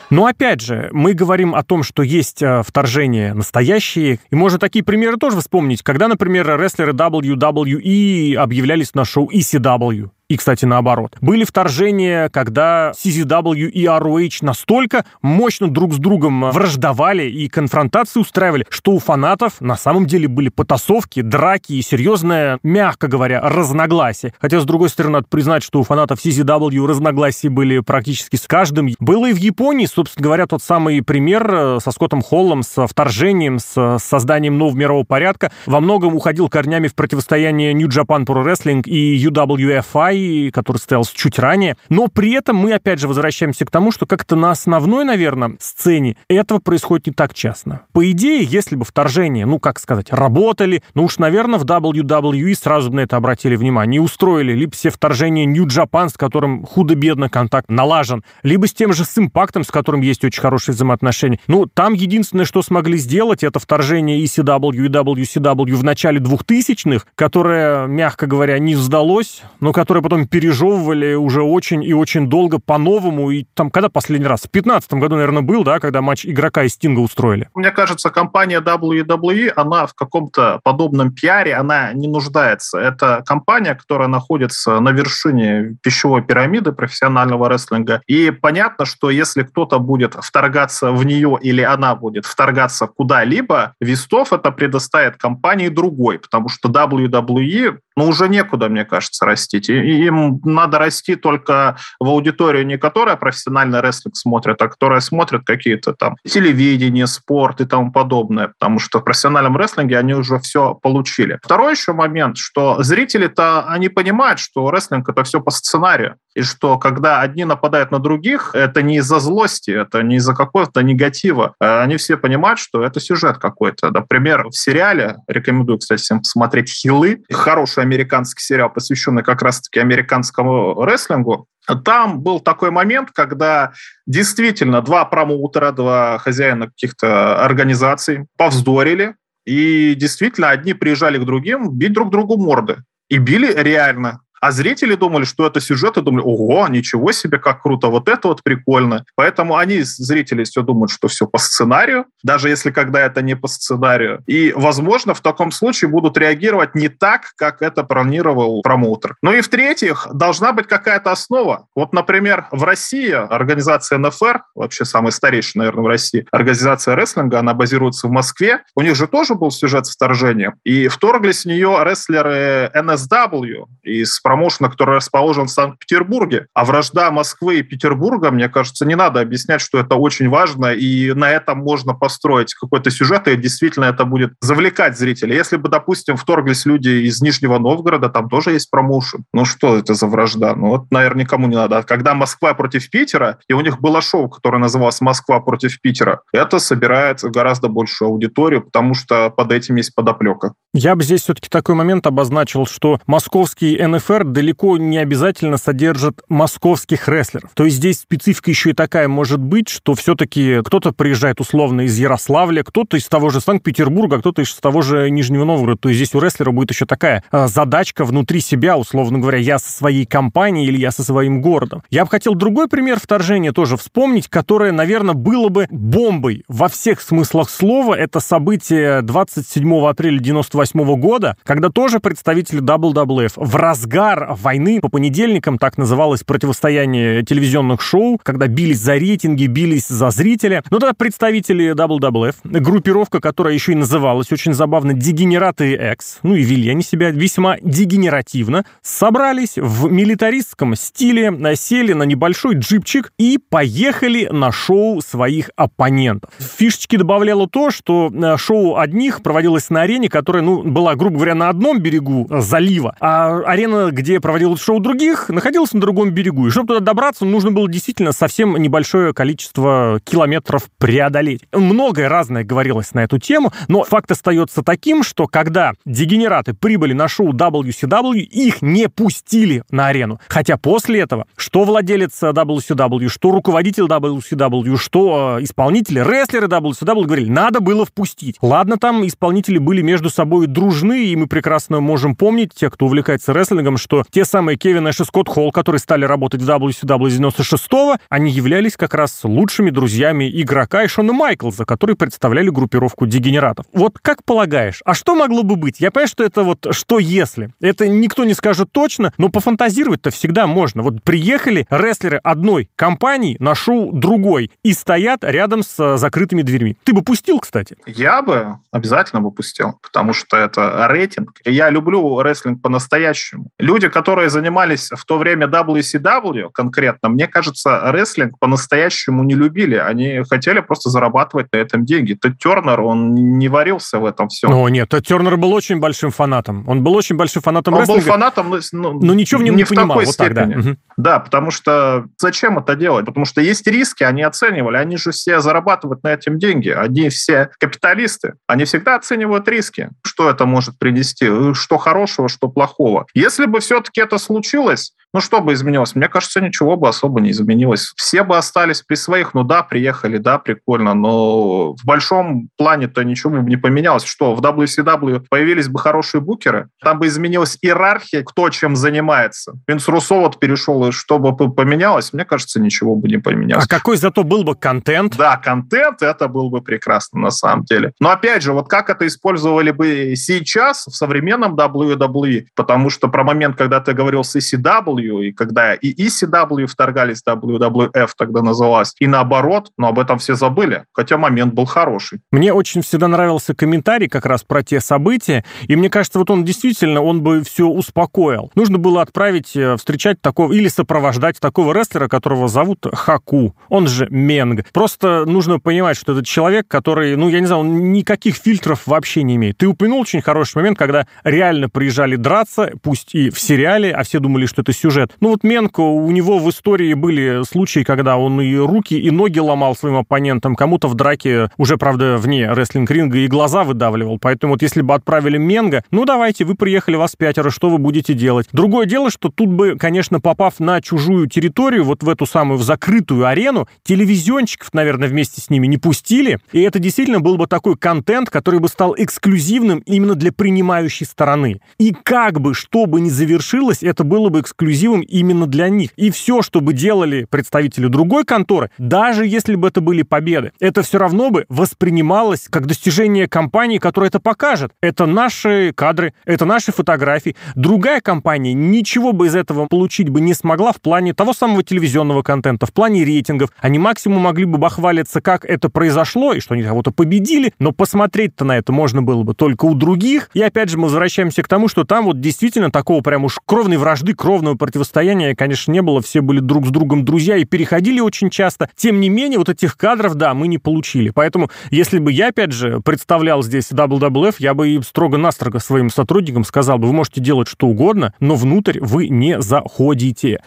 Но 0.10 0.26
опять 0.26 0.62
же, 0.62 0.90
мы 0.92 1.14
говорим 1.14 1.54
о 1.54 1.64
том, 1.64 1.84
что 1.84 2.02
есть 2.02 2.42
э, 2.42 2.64
вторжения 2.66 3.34
настоящие, 3.34 4.20
и 4.32 4.36
можно 4.36 4.58
такие 4.58 4.84
примеры 4.84 5.18
тоже 5.18 5.40
вспомнить, 5.40 5.84
когда, 5.84 6.08
например, 6.08 6.60
рестлеры 6.60 6.94
WWE 6.94 8.36
объявлялись 8.36 8.96
на 8.96 9.06
шоу 9.06 9.30
ECW 9.32 10.10
и, 10.30 10.38
кстати, 10.38 10.66
наоборот. 10.66 11.18
Были 11.22 11.44
вторжения, 11.44 12.30
когда 12.30 12.92
CZW 12.92 13.70
и 13.70 13.86
ROH 13.86 14.38
настолько 14.42 15.04
мощно 15.24 15.70
друг 15.70 15.94
с 15.96 15.98
другом 15.98 16.52
враждовали 16.52 17.24
и 17.24 17.50
конфронтации 17.50 18.20
устраивали, 18.20 18.66
что 18.70 18.92
у 18.92 19.00
фанатов 19.00 19.60
на 19.60 19.76
самом 19.76 20.06
деле 20.06 20.28
были 20.28 20.50
потасовки, 20.50 21.22
драки 21.22 21.74
и 21.74 21.82
серьезное, 21.82 22.60
мягко 22.62 23.08
говоря, 23.08 23.42
разногласие. 23.42 24.36
Хотя, 24.40 24.60
с 24.60 24.66
другой 24.66 24.90
стороны, 24.90 25.14
надо 25.14 25.28
признать, 25.28 25.64
что 25.64 25.80
у 25.80 25.84
фанатов 25.84 26.24
CZW 26.24 26.86
разногласия 26.86 27.50
были 27.50 27.80
практически 27.80 28.36
с 28.36 28.46
каждым. 28.46 28.90
Было 29.00 29.30
и 29.30 29.34
в 29.34 29.38
Японии, 29.38 29.88
собственно 29.88 30.24
говоря, 30.24 30.46
тот 30.46 30.62
самый 30.62 31.02
пример 31.02 31.50
э, 31.52 31.80
со 31.84 31.90
Скоттом 31.90 32.22
Холлом, 32.22 32.62
с 32.62 32.86
вторжением, 32.86 33.58
с 33.58 33.98
созданием 34.00 34.60
нового 34.60 34.78
мирового 34.78 35.06
порядка. 35.06 35.52
Во 35.66 35.80
многом 35.80 36.16
уходил 36.16 36.50
корнями 36.50 36.88
в 36.88 36.94
противостояние 36.94 37.74
New 37.74 37.88
Japan 37.88 38.26
Pro 38.26 38.46
Wrestling 38.46 38.84
и 38.86 39.18
UWFI, 39.26 40.19
который 40.54 40.78
состоялся 40.78 41.16
чуть 41.16 41.40
ранее. 41.40 41.78
Но 41.90 42.08
при 42.08 42.34
этом 42.34 42.56
мы, 42.56 42.74
опять 42.74 43.00
же, 43.00 43.08
возвращаемся 43.08 43.66
к 43.66 43.72
тому, 43.72 43.92
что 43.92 44.06
как-то 44.06 44.36
на 44.36 44.52
основной, 44.52 45.06
наверное, 45.06 45.56
сцене 45.60 46.18
этого 46.28 46.60
происходит 46.60 47.08
не 47.08 47.14
так 47.14 47.34
часто. 47.34 47.82
По 47.94 48.10
идее, 48.12 48.44
если 48.44 48.76
бы 48.76 48.86
вторжение, 48.86 49.46
ну, 49.46 49.60
как 49.60 49.80
сказать, 49.80 50.12
работали, 50.12 50.84
ну 50.94 51.04
уж, 51.04 51.18
наверное, 51.18 51.60
в 51.60 51.66
WWE 51.66 52.54
сразу 52.56 52.90
бы 52.90 52.98
на 52.98 53.00
это 53.02 53.18
обратили 53.18 53.56
внимание 53.56 53.98
и 53.98 54.04
устроили 54.04 54.54
либо 54.54 54.74
все 54.74 54.90
вторжения 54.90 55.46
New 55.46 55.66
Japan, 55.66 56.10
с 56.10 56.18
которым 56.18 56.66
худо-бедно 56.66 57.30
контакт 57.30 57.70
налажен, 57.70 58.24
либо 58.44 58.68
с 58.68 58.74
тем 58.74 58.94
же 58.94 59.06
с 59.06 59.18
импактом, 59.18 59.64
с 59.64 59.72
которым 59.72 60.02
есть 60.02 60.24
очень 60.24 60.42
хорошие 60.42 60.74
взаимоотношения. 60.74 61.40
Ну, 61.48 61.66
там 61.66 61.94
единственное, 61.94 62.46
что 62.46 62.62
смогли 62.62 62.98
сделать, 62.98 63.44
это 63.44 63.60
вторжение 63.60 64.24
ECW 64.24 64.86
и 64.86 64.90
WCW 64.90 65.76
в 65.76 65.84
начале 65.84 66.20
2000-х, 66.20 67.06
которое, 67.16 67.88
мягко 67.88 68.28
говоря, 68.28 68.60
не 68.60 68.76
сдалось, 68.76 69.42
но 69.60 69.74
которое 69.74 70.02
потом 70.10 70.28
пережевывали 70.28 71.14
уже 71.14 71.44
очень 71.44 71.84
и 71.84 71.94
очень 71.94 72.28
долго 72.30 72.58
по-новому. 72.60 73.30
И 73.30 73.46
там, 73.54 73.70
когда 73.70 73.90
последний 73.90 74.26
раз? 74.26 74.40
В 74.42 74.52
2015 74.52 74.94
году, 74.94 75.16
наверное, 75.16 75.44
был, 75.44 75.64
да, 75.64 75.80
когда 75.80 76.02
матч 76.02 76.26
игрока 76.26 76.64
и 76.64 76.70
Стинга 76.70 77.00
устроили. 77.00 77.48
Мне 77.54 77.70
кажется, 77.70 78.10
компания 78.10 78.60
WWE, 78.60 79.54
она 79.56 79.86
в 79.86 79.94
каком-то 79.94 80.60
подобном 80.64 81.14
пиаре, 81.14 81.54
она 81.54 81.94
не 81.94 82.08
нуждается. 82.08 82.80
Это 82.80 83.24
компания, 83.24 83.76
которая 83.76 84.08
находится 84.08 84.80
на 84.80 84.90
вершине 84.92 85.78
пищевой 85.84 86.24
пирамиды 86.24 86.72
профессионального 86.72 87.48
рестлинга. 87.48 88.02
И 88.08 88.32
понятно, 88.32 88.86
что 88.86 89.12
если 89.12 89.44
кто-то 89.44 89.78
будет 89.78 90.16
вторгаться 90.16 90.92
в 90.92 91.06
нее 91.06 91.38
или 91.40 91.62
она 91.62 91.94
будет 91.96 92.26
вторгаться 92.26 92.88
куда-либо, 92.88 93.74
Вестов 93.80 94.34
это 94.34 94.50
предоставит 94.50 95.18
компании 95.18 95.70
другой, 95.70 96.18
потому 96.18 96.50
что 96.50 96.68
WWE 96.68 97.78
ну, 98.00 98.08
уже 98.08 98.30
некуда, 98.30 98.70
мне 98.70 98.86
кажется, 98.86 99.26
растить. 99.26 99.68
И 99.70 100.06
им 100.06 100.40
надо 100.46 100.80
расти 100.80 101.16
только 101.16 101.76
в 102.00 102.08
аудиторию, 102.08 102.66
не 102.66 102.78
которая 102.78 103.18
профессионально 103.18 103.82
рестлинг 103.82 104.16
смотрит, 104.16 104.62
а 104.62 104.70
которая 104.70 105.02
смотрит 105.02 105.42
какие-то 105.46 105.94
там 105.94 106.16
телевидение, 106.26 107.08
спорт 107.08 107.60
и 107.60 107.66
тому 107.66 107.92
подобное, 107.92 108.54
потому 108.58 108.80
что 108.80 109.00
в 109.00 109.04
профессиональном 109.04 109.58
рестлинге 109.58 109.98
они 109.98 110.14
уже 110.14 110.40
все 110.40 110.76
получили. 110.76 111.40
Второй 111.44 111.74
еще 111.74 111.92
момент, 111.92 112.38
что 112.38 112.82
зрители-то, 112.82 113.66
они 113.68 113.90
понимают, 113.90 114.40
что 114.40 114.72
рестлинг— 114.72 115.10
это 115.10 115.26
все 115.26 115.42
по 115.42 115.52
сценарию, 115.52 116.16
и 116.36 116.42
что 116.42 116.78
когда 116.78 117.20
одни 117.20 117.44
нападают 117.44 117.92
на 117.92 118.00
других, 118.00 118.52
это 118.54 118.82
не 118.82 118.98
из-за 118.98 119.20
злости, 119.20 119.72
это 119.72 120.04
не 120.04 120.16
из-за 120.18 120.34
какого-то 120.34 120.82
негатива. 120.84 121.54
Э, 121.60 121.82
они 121.82 121.98
все 121.98 122.16
понимают, 122.16 122.60
что 122.60 122.82
это 122.82 123.02
сюжет 123.02 123.40
какой-то. 123.40 123.92
Например, 123.92 124.48
в 124.48 124.56
сериале, 124.56 125.18
рекомендую, 125.28 125.80
кстати, 125.80 126.02
всем 126.02 126.20
посмотреть 126.20 126.70
«Хилы», 126.70 127.24
хороший 127.30 127.84
американский 127.90 128.44
сериал, 128.44 128.70
посвященный 128.70 129.24
как 129.24 129.42
раз-таки 129.42 129.80
американскому 129.80 130.84
рестлингу, 130.86 131.48
там 131.86 132.22
был 132.22 132.40
такой 132.40 132.72
момент, 132.72 133.10
когда 133.12 133.74
действительно 134.08 134.82
два 134.82 135.06
промоутера, 135.06 135.72
два 135.72 136.18
хозяина 136.20 136.68
каких-то 136.68 137.44
организаций 137.44 138.26
повздорили, 138.38 139.16
и 139.46 139.96
действительно 139.96 140.50
одни 140.50 140.74
приезжали 140.74 141.18
к 141.18 141.26
другим 141.26 141.72
бить 141.72 141.94
друг 141.94 142.12
другу 142.12 142.38
морды. 142.38 142.78
И 143.10 143.18
били 143.18 143.52
реально. 143.52 144.22
А 144.42 144.52
зрители 144.52 144.96
думали, 144.96 145.26
что 145.26 145.46
это 145.48 145.60
сюжет, 145.60 145.98
и 145.98 146.02
думали, 146.02 146.24
ого, 146.24 146.68
ничего 146.68 147.12
себе, 147.12 147.40
как 147.40 147.62
круто, 147.62 147.88
вот 147.88 148.08
это 148.08 148.28
вот 148.28 148.44
прикольно. 148.44 149.06
Поэтому 149.16 149.58
они, 149.58 149.82
зрители, 149.82 150.44
все 150.44 150.62
думают, 150.62 150.92
что 150.92 151.08
все 151.08 151.28
по 151.28 151.38
сценарию, 151.38 152.06
даже 152.24 152.50
если 152.50 152.72
когда 152.72 153.02
это 153.02 153.22
не 153.22 153.36
по 153.36 153.48
сценарию. 153.48 154.24
И, 154.28 154.54
возможно, 154.56 155.14
в 155.14 155.22
таком 155.22 155.52
случае 155.52 155.90
будут 155.90 156.18
реагировать 156.18 156.76
не 156.76 156.90
так, 156.90 157.32
как 157.36 157.62
это 157.62 157.84
планировал 157.84 158.62
промоутер. 158.62 159.16
Ну 159.22 159.34
и 159.34 159.42
в-третьих, 159.42 160.08
должна 160.14 160.54
быть 160.54 160.68
какая-то 160.68 161.12
основа. 161.12 161.68
Вот, 161.76 161.94
например, 161.94 162.48
в 162.52 162.64
России 162.64 163.12
организация 163.12 163.98
НФР, 163.98 164.44
вообще 164.56 164.86
самая 164.86 165.12
старейшая, 165.12 165.62
наверное, 165.62 165.84
в 165.84 165.88
России, 165.88 166.26
организация 166.32 166.96
рестлинга, 166.96 167.40
она 167.40 167.54
базируется 167.54 168.08
в 168.08 168.12
Москве. 168.12 168.64
У 168.76 168.82
них 168.82 168.96
же 168.96 169.08
тоже 169.08 169.36
был 169.36 169.52
сюжет 169.52 169.86
с 169.86 169.92
вторжением. 169.92 170.54
И 170.64 170.88
вторглись 170.88 171.44
в 171.44 171.46
нее 171.46 171.78
рестлеры 171.84 172.72
NSW 172.76 173.66
из 173.84 174.20
промоушена, 174.30 174.70
который 174.70 174.98
расположен 174.98 175.48
в 175.48 175.50
Санкт-Петербурге. 175.50 176.46
А 176.54 176.64
вражда 176.64 177.10
Москвы 177.10 177.58
и 177.58 177.64
Петербурга, 177.64 178.30
мне 178.30 178.48
кажется, 178.48 178.86
не 178.86 178.94
надо 178.94 179.22
объяснять, 179.22 179.60
что 179.60 179.80
это 179.80 179.96
очень 179.96 180.30
важно, 180.30 180.68
и 180.68 181.14
на 181.14 181.32
этом 181.32 181.58
можно 181.58 181.96
построить 181.96 182.54
какой-то 182.54 182.92
сюжет, 182.92 183.28
и 183.28 183.36
действительно 183.36 183.86
это 183.86 184.06
будет 184.06 184.34
завлекать 184.40 185.00
зрителей. 185.00 185.36
Если 185.36 185.58
бы, 185.58 185.68
допустим, 185.68 186.16
вторглись 186.16 186.68
люди 186.68 187.08
из 187.08 187.22
Нижнего 187.22 187.58
Новгорода, 187.58 188.10
там 188.10 188.30
тоже 188.30 188.52
есть 188.52 188.70
промоушен. 188.70 189.26
Ну 189.34 189.46
что 189.46 189.76
это 189.76 189.96
за 189.96 190.06
вражда? 190.06 190.54
Ну 190.56 190.68
вот, 190.68 190.92
наверное, 190.92 191.24
никому 191.24 191.48
не 191.48 191.56
надо. 191.56 191.80
А 191.80 191.84
когда 191.84 192.14
Москва 192.14 192.54
против 192.54 192.88
Питера, 192.92 193.40
и 193.48 193.54
у 193.54 193.62
них 193.62 193.82
было 193.82 194.00
шоу, 194.00 194.30
которое 194.30 194.60
называлось 194.60 195.02
«Москва 195.02 195.40
против 195.40 195.82
Питера», 195.82 196.22
это 196.32 196.60
собирает 196.60 197.22
гораздо 197.24 197.68
большую 197.68 198.10
аудиторию, 198.10 198.62
потому 198.62 198.94
что 198.94 199.32
под 199.32 199.52
этим 199.52 199.78
есть 199.78 199.96
подоплека. 199.96 200.54
Я 200.72 200.96
бы 200.96 201.02
здесь 201.04 201.24
все-таки 201.24 201.50
такой 201.50 201.74
момент 201.74 202.06
обозначил, 202.06 202.68
что 202.68 203.00
московский 203.08 203.76
НФР 203.84 204.19
далеко 204.24 204.78
не 204.78 204.98
обязательно 204.98 205.58
содержит 205.58 206.22
московских 206.28 207.08
рестлеров. 207.08 207.52
То 207.54 207.66
есть 207.66 207.78
здесь 207.78 208.00
специфика 208.00 208.50
еще 208.50 208.72
и 208.72 208.74
такая 208.74 209.08
может 209.08 209.40
быть, 209.40 209.70
что 209.70 209.96
все-таки 209.96 210.62
кто-то 210.64 210.92
приезжает 210.92 211.40
условно 211.40 211.82
из 211.82 211.98
Ярославля, 211.98 212.64
кто-то 212.64 212.98
из 212.98 213.08
того 213.08 213.30
же 213.30 213.42
Санкт-Петербурга, 213.42 214.20
кто-то 214.20 214.42
из 214.42 214.54
того 214.56 214.82
же 214.82 215.10
Нижнего 215.10 215.46
Новгорода. 215.46 215.80
То 215.80 215.90
есть 215.90 215.98
здесь 216.00 216.16
у 216.16 216.20
рестлера 216.20 216.52
будет 216.52 216.72
еще 216.72 216.86
такая 216.86 217.24
э, 217.32 217.48
задачка 217.48 218.06
внутри 218.06 218.40
себя, 218.42 218.78
условно 218.78 219.20
говоря, 219.20 219.38
я 219.38 219.60
со 219.60 219.72
своей 219.72 220.06
компанией 220.06 220.68
или 220.68 220.78
я 220.78 220.92
со 220.92 221.04
своим 221.04 221.42
городом. 221.42 221.84
Я 221.90 222.06
бы 222.06 222.12
хотел 222.12 222.36
другой 222.36 222.68
пример 222.68 223.00
вторжения 223.00 223.52
тоже 223.52 223.78
вспомнить, 223.78 224.28
которое, 224.28 224.72
наверное, 224.72 225.14
было 225.14 225.50
бы 225.50 225.68
бомбой 225.70 226.44
во 226.48 226.68
всех 226.68 227.02
смыслах 227.02 227.50
слова. 227.50 227.96
Это 227.96 228.20
событие 228.20 229.02
27 229.02 229.86
апреля 229.86 230.20
98 230.20 231.00
года, 231.00 231.38
когда 231.44 231.70
тоже 231.70 232.00
представители 232.00 232.62
WWF 232.62 233.34
в 233.36 233.56
разгар 233.56 234.09
войны 234.16 234.80
по 234.82 234.90
понедельникам, 234.90 235.58
так 235.58 235.78
называлось 235.78 236.24
противостояние 236.24 237.24
телевизионных 237.24 237.82
шоу, 237.82 238.20
когда 238.22 238.48
бились 238.48 238.80
за 238.80 238.96
рейтинги, 238.96 239.46
бились 239.46 239.88
за 239.88 240.10
зрителя. 240.12 240.64
Ну 240.70 240.80
тогда 240.80 240.94
представители 240.94 241.74
WWF, 241.74 242.36
группировка, 242.44 243.20
которая 243.20 243.54
еще 243.54 243.74
и 243.74 243.76
называлась 243.76 244.32
очень 244.32 244.54
забавно 244.54 244.94
«Дегенераты 244.94 245.74
X», 245.74 246.20
ну 246.24 246.36
и 246.36 246.44
вели 246.44 246.70
они 246.70 246.84
себя 246.84 247.12
весьма 247.12 247.58
дегенеративно, 247.62 248.66
собрались 248.82 249.54
в 249.58 249.92
милитаристском 249.92 250.76
стиле, 250.76 251.32
сели 251.56 251.94
на 251.94 252.04
небольшой 252.04 252.56
джипчик 252.56 253.12
и 253.18 253.38
поехали 253.50 254.28
на 254.32 254.52
шоу 254.52 255.02
своих 255.02 255.50
оппонентов. 255.56 256.32
Фишечки 256.40 256.96
добавляло 256.96 257.48
то, 257.48 257.72
что 257.72 258.12
э, 258.14 258.38
шоу 258.38 258.78
одних 258.78 259.22
проводилось 259.22 259.70
на 259.70 259.82
арене, 259.82 260.10
которая, 260.10 260.44
ну, 260.44 260.64
была, 260.64 260.96
грубо 260.96 261.18
говоря, 261.18 261.36
на 261.36 261.50
одном 261.50 261.80
берегу 261.80 262.28
залива, 262.30 262.96
а 263.00 263.40
арена, 263.46 263.92
где 264.00 264.20
проводилось 264.20 264.62
шоу 264.62 264.80
других, 264.80 265.30
находилась 265.30 265.74
на 265.74 265.82
другом 265.82 266.12
берегу. 266.12 266.48
И 266.48 266.50
чтобы 266.50 266.70
туда 266.70 266.80
добраться, 266.80 267.26
нужно 267.26 267.52
было 267.52 267.70
действительно 267.70 268.12
совсем 268.12 268.56
небольшое 268.58 269.14
количество 269.14 270.00
километров 270.04 270.64
преодолеть. 270.78 271.42
Многое 271.54 272.08
разное 272.10 272.44
говорилось 272.44 272.94
на 272.94 273.04
эту 273.04 273.20
тему, 273.20 273.52
но 273.68 273.84
факт 273.84 274.12
остается 274.12 274.64
таким, 274.64 275.04
что 275.04 275.28
когда 275.28 275.74
дегенераты 275.86 276.54
прибыли 276.54 276.94
на 276.94 277.08
шоу 277.08 277.34
WCW, 277.34 278.20
их 278.20 278.62
не 278.62 278.88
пустили 278.88 279.64
на 279.70 279.88
арену. 279.88 280.20
Хотя 280.28 280.58
после 280.58 281.02
этого, 281.02 281.26
что 281.36 281.64
владелец 281.64 282.22
WCW, 282.22 283.10
что 283.10 283.32
руководитель 283.32 283.84
WCW, 283.84 284.78
что 284.78 285.38
э, 285.40 285.44
исполнители, 285.44 286.00
рестлеры 286.00 286.48
WCW 286.48 287.06
говорили, 287.06 287.30
надо 287.30 287.60
было 287.60 287.86
впустить. 287.86 288.38
Ладно, 288.42 288.78
там 288.78 289.06
исполнители 289.06 289.58
были 289.58 289.82
между 289.82 290.10
собой 290.10 290.48
дружны, 290.48 291.06
и 291.06 291.16
мы 291.16 291.28
прекрасно 291.28 291.80
можем 291.80 292.16
помнить, 292.16 292.54
те, 292.54 292.70
кто 292.70 292.86
увлекается 292.86 293.34
рестлингом, 293.34 293.78
что 293.78 293.89
те 294.12 294.26
самые 294.26 294.58
Кевин 294.58 294.88
Эш 294.90 295.00
и 295.02 295.06
Скотт 295.06 295.30
Холл, 295.30 295.52
которые 295.52 295.80
стали 295.80 296.06
работать 296.06 296.42
в 296.42 296.50
WCW 296.50 297.08
96-го, 297.08 297.98
они 298.10 298.32
являлись 298.32 298.78
как 298.78 298.94
раз 298.94 299.22
лучшими 299.24 299.70
друзьями 299.70 300.30
игрока 300.42 300.84
и 300.84 300.88
Шона 300.88 301.14
Майклза, 301.14 301.66
которые 301.66 301.96
представляли 301.96 302.50
группировку 302.50 303.06
дегенератов. 303.06 303.66
Вот 303.74 304.00
как 304.02 304.24
полагаешь, 304.24 304.82
а 304.86 304.94
что 304.94 305.16
могло 305.16 305.44
бы 305.44 305.56
быть? 305.56 305.80
Я 305.80 305.92
понимаю, 305.92 306.08
что 306.08 306.24
это 306.24 306.44
вот 306.44 306.68
что 306.72 307.00
если. 307.00 307.54
Это 307.60 307.88
никто 307.88 308.26
не 308.26 308.34
скажет 308.34 308.72
точно, 308.72 309.14
но 309.18 309.30
пофантазировать-то 309.30 310.12
всегда 310.12 310.48
можно. 310.48 310.84
Вот 310.84 311.04
приехали 311.04 311.68
рестлеры 311.70 312.20
одной 312.24 312.70
компании 312.76 313.38
на 313.40 313.56
шоу 313.56 313.92
другой 313.92 314.52
и 314.64 314.74
стоят 314.74 315.24
рядом 315.24 315.64
с 315.64 315.80
э, 315.80 315.98
закрытыми 315.98 316.42
дверьми. 316.42 316.78
Ты 316.84 316.94
бы 316.94 317.02
пустил, 317.02 317.40
кстати? 317.40 317.78
Я 317.86 318.22
бы 318.22 318.58
обязательно 318.72 319.22
бы 319.22 319.32
пустил, 319.32 319.80
потому 319.82 320.14
что 320.14 320.38
это 320.38 320.88
рейтинг. 320.90 321.34
Я 321.46 321.70
люблю 321.70 322.22
рестлинг 322.22 322.62
по-настоящему. 322.62 323.50
Люди, 323.60 323.79
которые 323.88 324.30
занимались 324.30 324.90
в 324.92 325.06
то 325.06 325.18
время 325.18 325.48
WCW 325.48 326.50
конкретно, 326.54 327.10
мне 327.10 327.28
кажется, 327.28 327.92
рестлинг 327.92 328.38
по-настоящему 328.40 329.24
не 329.24 329.36
любили. 329.36 329.76
Они 329.76 330.24
хотели 330.30 330.60
просто 330.60 330.90
зарабатывать 330.90 331.48
на 331.54 331.58
этом 331.58 331.86
деньги. 331.86 332.14
Тед 332.14 332.38
Тернер, 332.38 332.82
он 332.82 333.14
не 333.38 333.48
варился 333.48 334.00
в 334.00 334.06
этом 334.06 334.30
всем. 334.30 334.54
О, 334.54 334.70
нет, 334.70 334.90
Тед 334.90 335.06
Тернер 335.06 335.38
был 335.38 335.54
очень 335.54 335.80
большим 335.80 336.12
фанатом. 336.12 336.68
Он 336.68 336.84
был 336.84 336.96
очень 336.96 337.16
большим 337.16 337.42
фанатом 337.42 337.74
он 337.74 337.82
рестлинга. 337.82 338.02
был 338.02 338.12
фанатом, 338.12 338.56
но, 338.72 338.94
но 338.94 339.14
ничего 339.14 339.42
в 339.42 339.44
нем 339.44 339.56
не, 339.56 339.60
не 339.60 339.64
в 339.64 339.70
понимал. 339.70 339.90
такой 339.90 340.06
вот 340.06 340.14
степени. 340.14 340.54
Так, 340.54 340.64
да. 340.64 340.76
да, 340.98 341.20
потому 341.20 341.52
что 341.52 342.06
зачем 342.18 342.58
это 342.60 342.76
делать? 342.76 343.06
Потому 343.06 343.26
что 343.26 343.42
есть 343.42 343.66
риски, 343.68 344.04
они 344.04 344.24
оценивали. 344.24 344.78
Они 344.78 344.98
же 344.98 345.12
все 345.12 345.40
зарабатывают 345.40 346.04
на 346.04 346.10
этом 346.10 346.38
деньги. 346.38 346.70
Они 346.70 347.10
все 347.10 347.50
капиталисты. 347.60 348.34
Они 348.48 348.66
всегда 348.66 348.96
оценивают 348.96 349.48
риски. 349.48 349.90
Что 350.06 350.30
это 350.30 350.46
может 350.46 350.78
принести? 350.78 351.54
Что 351.54 351.78
хорошего, 351.78 352.30
что 352.30 352.48
плохого. 352.48 353.06
Если 353.14 353.46
бы 353.46 353.60
все-таки 353.70 354.02
это 354.02 354.18
случилось, 354.18 354.96
ну, 355.14 355.22
что 355.22 355.42
бы 355.42 355.54
изменилось? 355.54 355.96
Мне 355.96 356.08
кажется, 356.08 356.40
ничего 356.40 356.76
бы 356.76 356.88
особо 356.88 357.20
не 357.20 357.32
изменилось. 357.32 357.94
Все 357.96 358.24
бы 358.24 358.38
остались 358.38 358.82
при 358.82 358.96
своих. 358.96 359.34
Ну 359.34 359.44
да, 359.44 359.64
приехали, 359.64 360.18
да, 360.18 360.38
прикольно, 360.38 360.94
но 360.94 361.74
в 361.74 361.84
большом 361.84 362.50
плане-то 362.58 363.04
ничего 363.04 363.42
бы 363.42 363.50
не 363.50 363.58
поменялось. 363.58 364.04
Что, 364.04 364.36
в 364.36 364.42
WCW 364.42 365.26
появились 365.30 365.68
бы 365.68 365.80
хорошие 365.80 366.22
букеры, 366.22 366.70
там 366.82 367.00
бы 367.00 367.08
изменилась 367.08 367.58
иерархия, 367.62 368.24
кто 368.24 368.50
чем 368.50 368.76
занимается. 368.76 369.54
Винс 369.68 369.88
Руссо 369.88 370.16
вот 370.16 370.40
перешел, 370.40 370.88
и 370.88 370.92
что 370.92 371.18
бы 371.18 371.36
поменялось, 371.52 372.14
мне 372.14 372.26
кажется, 372.26 372.60
ничего 372.60 372.96
бы 372.96 373.08
не 373.08 373.18
поменялось. 373.18 373.66
А 373.66 373.68
какой 373.68 373.98
зато 373.98 374.24
был 374.24 374.44
бы 374.44 374.56
контент? 374.56 375.18
Да, 375.18 375.38
контент, 375.38 376.02
это 376.02 376.28
был 376.28 376.50
бы 376.50 376.62
прекрасно 376.62 377.20
на 377.20 377.32
самом 377.32 377.66
деле. 377.66 377.94
Но 378.00 378.12
опять 378.12 378.44
же, 378.44 378.54
вот 378.54 378.68
как 378.68 378.90
это 378.90 379.08
использовали 379.08 379.72
бы 379.72 380.14
сейчас 380.16 380.86
в 380.86 380.96
современном 380.96 381.56
WWE, 381.56 382.46
потому 382.56 382.90
что 382.90 383.08
про 383.08 383.24
момент, 383.24 383.58
когда 383.58 383.80
ты 383.80 383.94
говорил 383.94 384.24
с 384.24 384.36
ECW, 384.36 384.99
и 385.00 385.32
когда 385.32 385.74
и 385.74 385.94
ECW 385.94 386.68
вторгались 386.68 387.22
WWF, 387.28 388.10
тогда 388.18 388.42
называлось, 388.42 388.96
и 389.00 389.08
наоборот, 389.08 389.72
но 389.78 389.88
об 389.88 390.00
этом 390.00 390.20
все 390.20 390.36
забыли, 390.36 390.86
хотя 390.94 391.18
момент 391.18 391.54
был 391.54 391.66
хороший. 391.66 392.20
Мне 392.32 392.54
очень 392.54 392.82
всегда 392.82 393.08
нравился 393.08 393.54
комментарий 393.54 394.08
как 394.08 394.26
раз 394.26 394.44
про 394.44 394.64
те 394.64 394.80
события, 394.80 395.44
и 395.68 395.76
мне 395.76 395.90
кажется, 395.90 396.20
вот 396.20 396.30
он 396.30 396.44
действительно, 396.44 397.02
он 397.02 397.22
бы 397.22 397.44
все 397.44 397.68
успокоил. 397.68 398.52
Нужно 398.56 398.78
было 398.78 399.02
отправить 399.02 399.56
э, 399.56 399.78
встречать 399.78 400.22
такого, 400.22 400.54
или 400.54 400.68
сопровождать 400.68 401.40
такого 401.40 401.74
рестлера, 401.74 402.08
которого 402.08 402.48
зовут 402.48 402.86
Хаку, 402.92 403.56
он 403.70 403.88
же 403.88 404.08
Менг. 404.10 404.66
Просто 404.74 405.26
нужно 405.26 405.60
понимать, 405.60 405.98
что 405.98 406.14
это 406.14 406.24
человек, 406.26 406.68
который, 406.68 407.16
ну, 407.16 407.30
я 407.30 407.40
не 407.40 407.46
знаю, 407.46 407.62
он 407.62 407.92
никаких 407.94 408.36
фильтров 408.36 408.86
вообще 408.86 409.24
не 409.24 409.36
имеет. 409.36 409.58
Ты 409.58 409.68
упомянул 409.68 410.00
очень 410.02 410.22
хороший 410.22 410.58
момент, 410.58 410.78
когда 410.78 411.08
реально 411.24 411.70
приезжали 411.70 412.16
драться, 412.16 412.72
пусть 412.82 413.16
и 413.16 413.30
в 413.30 413.40
сериале, 413.40 413.92
а 413.92 414.04
все 414.04 414.20
думали, 414.20 414.46
что 414.46 414.62
это 414.62 414.74
сюжет, 414.74 414.89
сюжет. 414.90 415.16
Ну 415.20 415.30
вот 415.30 415.44
Менко, 415.44 415.82
у 415.82 416.10
него 416.12 416.40
в 416.40 416.50
истории 416.50 416.94
были 416.94 417.44
случаи, 417.48 417.82
когда 417.82 418.18
он 418.18 418.42
и 418.42 418.56
руки, 418.56 419.00
и 419.00 419.12
ноги 419.12 419.40
ломал 419.40 419.76
своим 419.76 419.98
оппонентам, 419.98 420.56
кому-то 420.56 420.88
в 420.88 420.96
драке 420.96 421.52
уже, 421.58 421.78
правда, 421.78 422.18
вне 422.18 422.52
рестлинг-ринга 422.52 423.20
и 423.20 423.28
глаза 423.28 423.64
выдавливал. 423.64 424.18
Поэтому 424.20 424.54
вот 424.54 424.62
если 424.62 424.82
бы 424.82 424.94
отправили 424.94 425.38
Менга, 425.38 425.84
ну 425.92 426.06
давайте, 426.06 426.46
вы 426.46 426.56
приехали, 426.56 426.96
вас 426.96 427.16
пятеро, 427.16 427.50
что 427.52 427.70
вы 427.70 427.78
будете 427.78 428.14
делать? 428.14 428.48
Другое 428.52 428.86
дело, 428.86 429.12
что 429.12 429.30
тут 429.30 429.50
бы, 429.50 429.78
конечно, 429.78 430.20
попав 430.20 430.60
на 430.60 430.82
чужую 430.82 431.28
территорию, 431.28 431.84
вот 431.84 432.04
в 432.04 432.10
эту 432.10 432.26
самую 432.26 432.58
в 432.58 432.64
закрытую 432.64 433.26
арену, 433.28 433.68
телевизионщиков, 433.84 434.74
наверное, 434.74 435.08
вместе 435.08 435.42
с 435.42 435.50
ними 435.50 435.68
не 435.68 435.78
пустили, 435.78 436.40
и 436.52 436.62
это 436.62 436.80
действительно 436.80 437.20
был 437.20 437.38
бы 437.38 437.48
такой 437.48 437.78
контент, 437.78 438.30
который 438.30 438.60
бы 438.60 438.68
стал 438.68 438.96
эксклюзивным 438.98 439.80
именно 439.86 440.16
для 440.16 440.32
принимающей 440.32 441.06
стороны. 441.06 441.62
И 441.78 441.94
как 442.04 442.42
бы, 442.42 442.54
что 442.54 442.86
бы 442.86 443.02
ни 443.02 443.10
завершилось, 443.10 443.84
это 443.84 444.04
было 444.04 444.30
бы 444.30 444.42
эксклюзивом 444.80 445.02
именно 445.02 445.48
для 445.48 445.70
них. 445.70 445.92
И 445.96 446.10
все, 446.12 446.42
что 446.42 446.62
бы 446.62 446.74
делали 446.74 447.26
представители 447.30 447.88
другой 447.88 448.24
конторы, 448.24 448.70
даже 448.78 449.26
если 449.26 449.56
бы 449.56 449.68
это 449.68 449.82
были 449.82 450.04
победы, 450.04 450.52
это 450.60 450.82
все 450.82 450.98
равно 450.98 451.30
бы 451.30 451.46
воспринималось 451.50 452.48
как 452.50 452.66
достижение 452.66 453.28
компании, 453.28 453.78
которая 453.78 454.10
это 454.10 454.20
покажет. 454.20 454.72
Это 454.82 455.06
наши 455.06 455.74
кадры, 455.76 456.14
это 456.26 456.46
наши 456.46 456.72
фотографии. 456.72 457.36
Другая 457.56 458.02
компания 458.02 458.54
ничего 458.54 459.12
бы 459.12 459.28
из 459.28 459.36
этого 459.36 459.68
получить 459.68 460.10
бы 460.10 460.22
не 460.22 460.34
смогла 460.34 460.72
в 460.72 460.82
плане 460.82 461.14
того 461.14 461.34
самого 461.34 461.64
телевизионного 461.64 462.22
контента, 462.22 462.66
в 462.66 462.74
плане 462.74 463.04
рейтингов. 463.04 463.50
Они 463.60 463.80
максимум 463.80 464.22
могли 464.22 464.46
бы 464.46 464.58
бахвалиться, 464.58 465.22
как 465.22 465.46
это 465.46 465.70
произошло, 465.70 466.34
и 466.34 466.40
что 466.40 466.54
они 466.54 466.64
кого-то 466.64 466.92
победили, 466.92 467.54
но 467.60 467.72
посмотреть-то 467.72 468.46
на 468.46 468.58
это 468.58 468.72
можно 468.72 469.02
было 469.02 469.24
бы 469.24 469.34
только 469.34 469.66
у 469.66 469.74
других. 469.74 470.30
И 470.34 470.42
опять 470.42 470.70
же 470.70 470.78
мы 470.78 470.84
возвращаемся 470.84 471.44
к 471.44 471.48
тому, 471.48 471.68
что 471.68 471.84
там 471.84 472.06
вот 472.06 472.20
действительно 472.20 472.72
такого 472.72 473.02
прям 473.02 473.26
уж 473.26 473.40
кровной 473.46 473.78
вражды, 473.78 474.14
кровного 474.14 474.56
противостояния, 474.70 475.36
конечно, 475.36 475.72
не 475.72 475.82
было. 475.82 476.00
Все 476.00 476.22
были 476.22 476.40
друг 476.40 476.68
с 476.68 476.70
другом 476.70 477.04
друзья 477.04 477.38
и 477.38 477.44
переходили 477.44 478.00
очень 478.00 478.30
часто. 478.30 478.70
Тем 478.76 479.00
не 479.00 479.10
менее, 479.10 479.40
вот 479.40 479.50
этих 479.50 479.76
кадров, 479.76 480.14
да, 480.14 480.36
мы 480.36 480.48
не 480.48 480.60
получили. 480.60 481.10
Поэтому, 481.10 481.50
если 481.72 481.98
бы 481.98 482.12
я, 482.12 482.28
опять 482.28 482.52
же, 482.52 482.82
представлял 482.82 483.42
здесь 483.42 483.72
WWF, 483.72 484.36
я 484.38 484.54
бы 484.54 484.70
и 484.70 484.82
строго-настрого 484.84 485.58
своим 485.58 485.90
сотрудникам 485.90 486.44
сказал 486.44 486.78
бы, 486.78 486.88
вы 486.88 486.94
можете 486.94 487.20
делать 487.20 487.48
что 487.48 487.66
угодно, 487.66 488.14
но 488.20 488.36
внутрь 488.36 488.80
вы 488.80 489.10
не 489.10 489.42
заходите. 489.42 490.40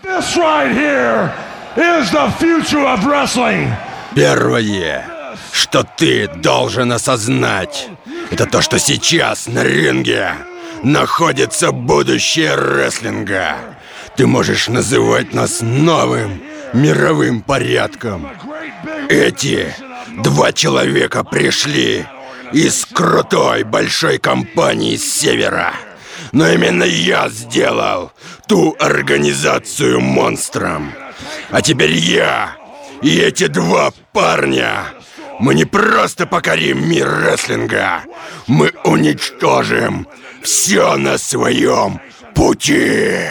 Первое, 4.14 5.04
что 5.50 5.82
ты 5.96 6.28
должен 6.28 6.92
осознать, 6.92 7.88
это 8.30 8.46
то, 8.46 8.62
что 8.62 8.78
сейчас 8.78 9.48
на 9.48 9.64
ринге 9.64 10.34
находится 10.84 11.72
будущее 11.72 12.54
рестлинга. 12.54 13.56
Ты 14.16 14.26
можешь 14.26 14.68
называть 14.68 15.32
нас 15.32 15.60
новым 15.60 16.42
мировым 16.72 17.42
порядком. 17.42 18.28
Эти 19.08 19.74
два 20.22 20.52
человека 20.52 21.24
пришли 21.24 22.06
из 22.52 22.84
крутой 22.86 23.64
большой 23.64 24.18
компании 24.18 24.96
с 24.96 25.20
севера. 25.20 25.72
Но 26.32 26.48
именно 26.48 26.84
я 26.84 27.28
сделал 27.28 28.12
ту 28.46 28.76
организацию 28.78 30.00
монстром. 30.00 30.92
А 31.50 31.60
теперь 31.60 31.92
я 31.92 32.56
и 33.02 33.18
эти 33.18 33.48
два 33.48 33.92
парня 34.12 34.84
мы 35.40 35.54
не 35.54 35.64
просто 35.64 36.26
покорим 36.26 36.88
мир 36.88 37.08
рестлинга, 37.26 38.02
мы 38.46 38.72
уничтожим 38.84 40.06
все 40.42 40.96
на 40.96 41.18
своем 41.18 42.00
пути. 42.34 43.28